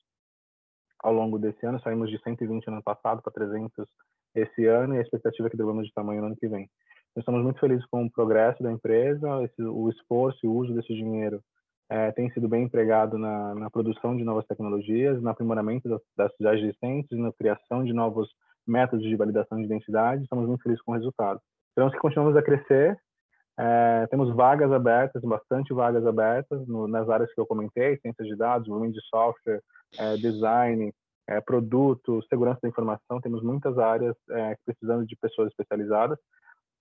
ao 1.02 1.12
longo 1.12 1.38
desse 1.38 1.64
ano. 1.66 1.80
Saímos 1.80 2.10
de 2.10 2.20
120 2.22 2.66
no 2.66 2.74
ano 2.74 2.82
passado 2.82 3.22
para 3.22 3.32
300 3.32 3.86
esse 4.34 4.66
ano 4.66 4.94
e 4.94 4.98
a 4.98 5.02
expectativa 5.02 5.48
é 5.48 5.50
que 5.50 5.56
devemos 5.56 5.86
de 5.86 5.92
tamanho 5.92 6.20
no 6.20 6.26
ano 6.28 6.36
que 6.36 6.48
vem. 6.48 6.68
Nós 7.14 7.22
estamos 7.22 7.42
muito 7.42 7.60
felizes 7.60 7.84
com 7.86 8.04
o 8.04 8.10
progresso 8.10 8.62
da 8.62 8.72
empresa, 8.72 9.42
esse, 9.44 9.62
o 9.62 9.90
esforço 9.90 10.38
e 10.44 10.48
o 10.48 10.54
uso 10.54 10.72
desse 10.72 10.94
dinheiro 10.94 11.42
é, 11.90 12.10
tem 12.12 12.30
sido 12.30 12.48
bem 12.48 12.64
empregado 12.64 13.18
na, 13.18 13.54
na, 13.54 13.70
produção 13.70 14.16
de 14.16 14.24
novas 14.24 14.46
tecnologias, 14.46 15.20
no 15.20 15.28
aprimoramento 15.28 15.88
das, 16.16 16.32
já 16.40 16.54
existentes, 16.54 17.18
na 17.18 17.30
criação 17.32 17.84
de 17.84 17.92
novos 17.92 18.30
métodos 18.66 19.04
de 19.04 19.14
validação 19.14 19.58
de 19.58 19.64
identidade. 19.64 20.22
Estamos 20.22 20.48
muito 20.48 20.62
felizes 20.62 20.82
com 20.82 20.92
o 20.92 20.94
resultado. 20.94 21.38
Esperamos 21.72 21.94
que 21.94 22.00
continuemos 22.00 22.36
a 22.36 22.42
crescer. 22.42 22.98
É, 23.58 24.06
temos 24.08 24.34
vagas 24.34 24.70
abertas, 24.70 25.22
bastante 25.22 25.72
vagas 25.72 26.06
abertas 26.06 26.66
no, 26.68 26.86
nas 26.86 27.08
áreas 27.08 27.32
que 27.32 27.40
eu 27.40 27.46
comentei, 27.46 27.98
ciências 27.98 28.28
de 28.28 28.36
dados, 28.36 28.64
desenvolvimento 28.64 28.94
de 28.94 29.06
software, 29.08 29.60
é, 29.98 30.16
design, 30.16 30.92
é, 31.26 31.40
produto, 31.40 32.22
segurança 32.28 32.60
da 32.62 32.68
informação, 32.68 33.20
temos 33.20 33.42
muitas 33.42 33.78
áreas 33.78 34.16
é, 34.30 34.56
precisando 34.64 35.06
de 35.06 35.16
pessoas 35.16 35.48
especializadas 35.48 36.18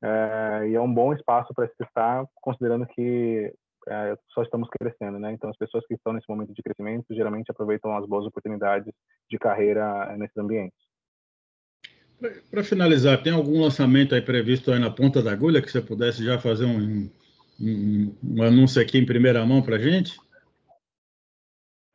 é, 0.03 0.69
e 0.69 0.75
é 0.75 0.81
um 0.81 0.93
bom 0.93 1.13
espaço 1.13 1.53
para 1.53 1.67
se 1.67 1.83
estar, 1.83 2.25
considerando 2.41 2.85
que 2.87 3.53
é, 3.87 4.17
só 4.29 4.43
estamos 4.43 4.67
crescendo, 4.69 5.19
né? 5.19 5.31
Então, 5.31 5.49
as 5.49 5.57
pessoas 5.57 5.85
que 5.87 5.93
estão 5.93 6.13
nesse 6.13 6.29
momento 6.29 6.53
de 6.53 6.61
crescimento 6.61 7.13
geralmente 7.13 7.49
aproveitam 7.49 7.95
as 7.95 8.05
boas 8.05 8.25
oportunidades 8.25 8.91
de 9.29 9.37
carreira 9.37 10.15
nesses 10.17 10.37
ambientes. 10.37 10.90
Para 12.49 12.63
finalizar, 12.63 13.21
tem 13.21 13.33
algum 13.33 13.61
lançamento 13.61 14.13
aí 14.13 14.21
previsto 14.21 14.71
aí 14.71 14.79
na 14.79 14.91
ponta 14.91 15.21
da 15.21 15.31
agulha 15.31 15.61
que 15.61 15.71
você 15.71 15.81
pudesse 15.81 16.23
já 16.23 16.39
fazer 16.39 16.65
um, 16.65 17.09
um, 17.59 18.15
um 18.23 18.43
anúncio 18.43 18.81
aqui 18.81 18.97
em 18.97 19.05
primeira 19.05 19.45
mão 19.45 19.61
para 19.61 19.77
a 19.77 19.79
gente? 19.79 20.19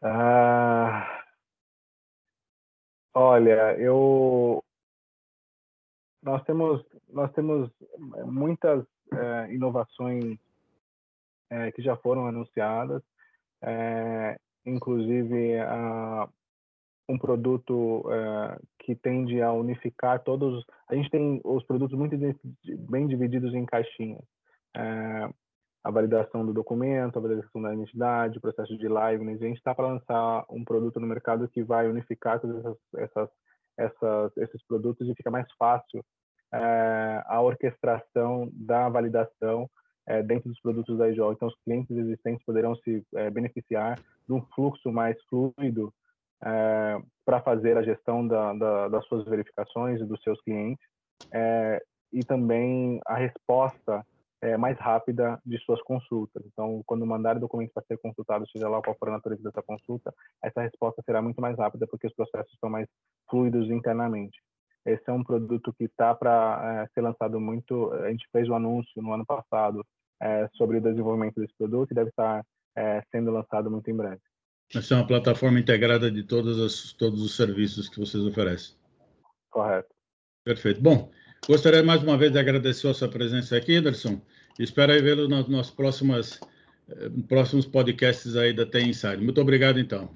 Ah, 0.03 1.17
Olha, 3.19 3.75
eu 3.79 4.63
nós 6.23 6.45
temos 6.45 6.85
nós 7.09 7.33
temos 7.33 7.71
muitas 8.27 8.85
é, 9.11 9.55
inovações 9.55 10.39
é, 11.49 11.73
que 11.73 11.81
já 11.81 11.97
foram 11.97 12.27
anunciadas, 12.27 13.03
é, 13.63 14.39
inclusive 14.67 15.59
a, 15.61 16.29
um 17.09 17.19
produto 17.19 18.05
que 18.81 18.95
tende 18.95 19.41
a 19.41 19.53
unificar 19.53 20.23
todos. 20.23 20.65
A 20.89 20.95
gente 20.95 21.11
tem 21.11 21.41
os 21.45 21.65
produtos 21.65 21.97
muito 21.97 22.17
bem 22.89 23.07
divididos 23.07 23.55
em 23.55 23.65
caixinhas 23.65 24.25
a 25.87 25.91
validação 25.91 26.45
do 26.45 26.53
documento, 26.53 27.17
a 27.17 27.23
validação 27.23 27.63
da 27.63 27.73
identidade, 27.73 28.39
o 28.39 28.41
processo 28.41 28.77
de 28.77 28.89
liveness. 28.89 29.41
A 29.41 29.47
gente 29.47 29.59
está 29.59 29.73
para 29.73 29.87
lançar 29.87 30.45
um 30.51 30.65
produto 30.65 30.99
no 30.99 31.07
mercado 31.07 31.47
que 31.49 31.63
vai 31.63 31.89
unificar 31.89 32.41
todos 32.41 32.59
essas, 32.59 32.77
essas, 32.97 33.29
essas, 33.79 34.37
esses 34.37 34.67
produtos 34.67 35.09
e 35.09 35.15
fica 35.15 35.31
mais 35.31 35.47
fácil 35.57 36.05
é, 36.53 37.23
a 37.27 37.41
orquestração 37.41 38.51
da 38.53 38.89
validação 38.89 39.71
dentro 40.25 40.49
dos 40.49 40.61
produtos 40.61 40.99
da 40.99 41.09
IJOL. 41.09 41.33
Então, 41.33 41.49
os 41.49 41.57
clientes 41.65 41.97
existentes 41.97 42.45
poderão 42.45 42.75
se 42.77 43.05
beneficiar 43.33 43.97
de 43.97 44.33
um 44.33 44.43
fluxo 44.55 44.91
mais 44.91 45.17
fluido 45.25 45.95
para 46.41 47.41
fazer 47.43 47.77
a 47.77 47.83
gestão 47.83 48.27
da, 48.27 48.53
da, 48.55 48.89
das 48.89 49.07
suas 49.07 49.25
verificações 49.25 50.01
e 50.01 50.05
dos 50.05 50.23
seus 50.23 50.41
clientes. 50.43 50.85
e 52.13 52.21
também 52.25 53.01
a 53.07 53.17
resposta 53.17 54.05
é, 54.43 54.57
mais 54.57 54.79
rápida 54.79 55.41
de 55.45 55.59
suas 55.59 55.81
consultas. 55.83 56.43
Então, 56.47 56.83
quando 56.87 57.07
mandar 57.07 57.37
o 57.37 57.41
documento 57.41 57.73
para 57.73 57.85
ser 57.85 57.99
consultado, 57.99 58.47
seja 58.51 58.69
lá 58.69 58.83
qual 58.83 58.97
for 58.99 59.09
a 59.09 59.13
natureza 59.13 59.43
dessa 59.43 59.63
consulta, 59.63 60.15
essa 60.43 60.63
resposta 60.63 61.03
será 61.05 61.23
muito 61.23 61.41
mais 61.41 61.57
rápida 61.57 61.87
porque 61.87 62.07
os 62.07 62.15
processos 62.15 62.53
estão 62.53 62.71
mais 62.71 62.87
fluidos 63.29 63.71
internamente. 63.71 64.39
Esse 64.85 65.03
é 65.09 65.13
um 65.13 65.25
produto 65.25 65.73
que 65.73 65.85
está 65.85 66.15
para 66.15 66.85
é, 66.85 66.95
ser 66.95 67.01
lançado 67.01 67.41
muito. 67.41 67.93
A 67.93 68.11
gente 68.11 68.27
fez 68.31 68.49
o 68.49 68.53
um 68.53 68.57
anúncio 68.57 69.03
no 69.03 69.13
ano 69.13 69.27
passado 69.27 69.85
é, 70.23 70.49
sobre 70.53 70.79
o 70.79 70.81
desenvolvimento 70.81 71.41
desse 71.41 71.55
produto 71.59 71.91
e 71.91 71.95
deve 71.95 72.11
estar 72.11 72.45
é, 72.77 73.03
sendo 73.11 73.33
lançado 73.33 73.71
muito 73.71 73.91
em 73.91 73.97
breve. 73.97 74.21
Essa 74.75 74.95
é 74.95 74.97
uma 74.97 75.07
plataforma 75.07 75.61
integrada 75.61 76.11
de 76.11 76.23
todos 76.23 76.59
os, 76.59 76.93
todos 76.93 77.23
os 77.23 77.37
serviços 77.37 77.89
que 77.89 77.99
vocês 77.99 78.25
oferecem. 78.25 78.77
Correto. 79.51 79.95
Perfeito. 80.45 80.81
Bom, 80.81 81.11
Gostaria 81.49 81.81
mais 81.81 82.03
uma 82.03 82.17
vez 82.17 82.33
de 82.33 82.41
agradecer 82.41 82.89
a 82.89 82.95
sua 82.95 83.09
presença 83.09 83.57
aqui, 83.57 83.77
Anderson. 83.77 84.21
Espero 84.59 84.93
vê-lo 85.01 85.29
nos 85.29 85.49
nossos 85.49 85.73
próximos, 85.73 86.41
eh, 86.89 87.09
próximos 87.29 87.65
podcasts 87.65 88.35
aí 88.35 88.53
da 88.53 88.67
Tem 88.67 88.89
Inside. 88.89 89.23
Muito 89.23 89.41
obrigado, 89.41 89.79
então. 89.79 90.11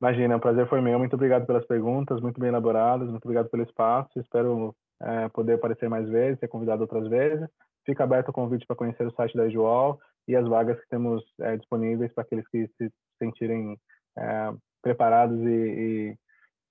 Imagina, 0.00 0.36
o 0.36 0.40
prazer 0.40 0.66
foi 0.66 0.80
meu. 0.80 0.98
Muito 0.98 1.12
obrigado 1.12 1.44
pelas 1.44 1.66
perguntas, 1.66 2.22
muito 2.22 2.40
bem 2.40 2.48
elaboradas. 2.48 3.06
Muito 3.10 3.24
obrigado 3.26 3.50
pelo 3.50 3.64
espaço. 3.64 4.18
Espero 4.18 4.74
é, 5.02 5.28
poder 5.28 5.54
aparecer 5.54 5.90
mais 5.90 6.08
vezes, 6.08 6.38
ser 6.38 6.48
convidado 6.48 6.80
outras 6.80 7.06
vezes. 7.06 7.46
Fica 7.84 8.04
aberto 8.04 8.30
o 8.30 8.32
convite 8.32 8.66
para 8.66 8.76
conhecer 8.76 9.06
o 9.06 9.14
site 9.14 9.36
da 9.36 9.46
Joal 9.50 10.00
e 10.26 10.36
as 10.36 10.46
vagas 10.48 10.80
que 10.80 10.88
temos 10.88 11.22
é, 11.40 11.56
disponíveis 11.56 12.12
para 12.12 12.22
aqueles 12.22 12.46
que 12.48 12.68
se 12.78 12.90
sentirem 13.18 13.78
é, 14.16 14.52
preparados 14.82 15.38
e, 15.40 15.48
e 15.50 16.18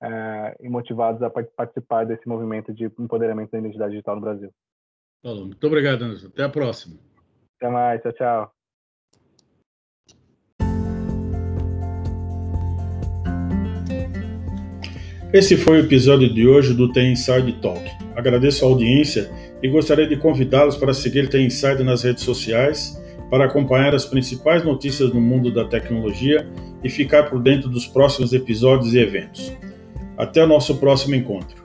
é, 0.03 0.55
e 0.59 0.69
motivados 0.69 1.21
a 1.21 1.29
participar 1.29 2.05
desse 2.05 2.27
movimento 2.27 2.73
de 2.73 2.85
empoderamento 2.99 3.51
da 3.51 3.59
identidade 3.59 3.91
digital 3.91 4.15
no 4.15 4.21
Brasil. 4.21 4.51
Falou. 5.23 5.45
Muito 5.45 5.65
obrigado, 5.65 6.03
Anderson. 6.03 6.27
Até 6.27 6.43
a 6.43 6.49
próxima. 6.49 6.99
Até 7.57 7.71
mais. 7.71 8.01
Tchau, 8.01 8.13
tchau. 8.13 8.51
Esse 15.33 15.57
foi 15.57 15.81
o 15.81 15.85
episódio 15.85 16.31
de 16.31 16.45
hoje 16.45 16.75
do 16.75 16.91
The 16.91 17.01
Inside 17.01 17.61
Talk. 17.61 17.81
Agradeço 18.15 18.65
a 18.65 18.67
audiência 18.67 19.31
e 19.63 19.67
gostaria 19.67 20.05
de 20.05 20.17
convidá-los 20.17 20.77
para 20.77 20.93
seguir 20.93 21.27
The 21.29 21.39
Inside 21.39 21.83
nas 21.83 22.03
redes 22.03 22.23
sociais, 22.23 23.01
para 23.33 23.45
acompanhar 23.45 23.95
as 23.95 24.05
principais 24.05 24.63
notícias 24.63 25.11
no 25.11 25.19
mundo 25.19 25.51
da 25.51 25.65
tecnologia 25.65 26.47
e 26.83 26.87
ficar 26.87 27.31
por 27.31 27.41
dentro 27.41 27.67
dos 27.67 27.87
próximos 27.87 28.31
episódios 28.31 28.93
e 28.93 28.99
eventos. 28.99 29.51
Até 30.15 30.43
o 30.43 30.45
nosso 30.45 30.77
próximo 30.77 31.15
encontro. 31.15 31.63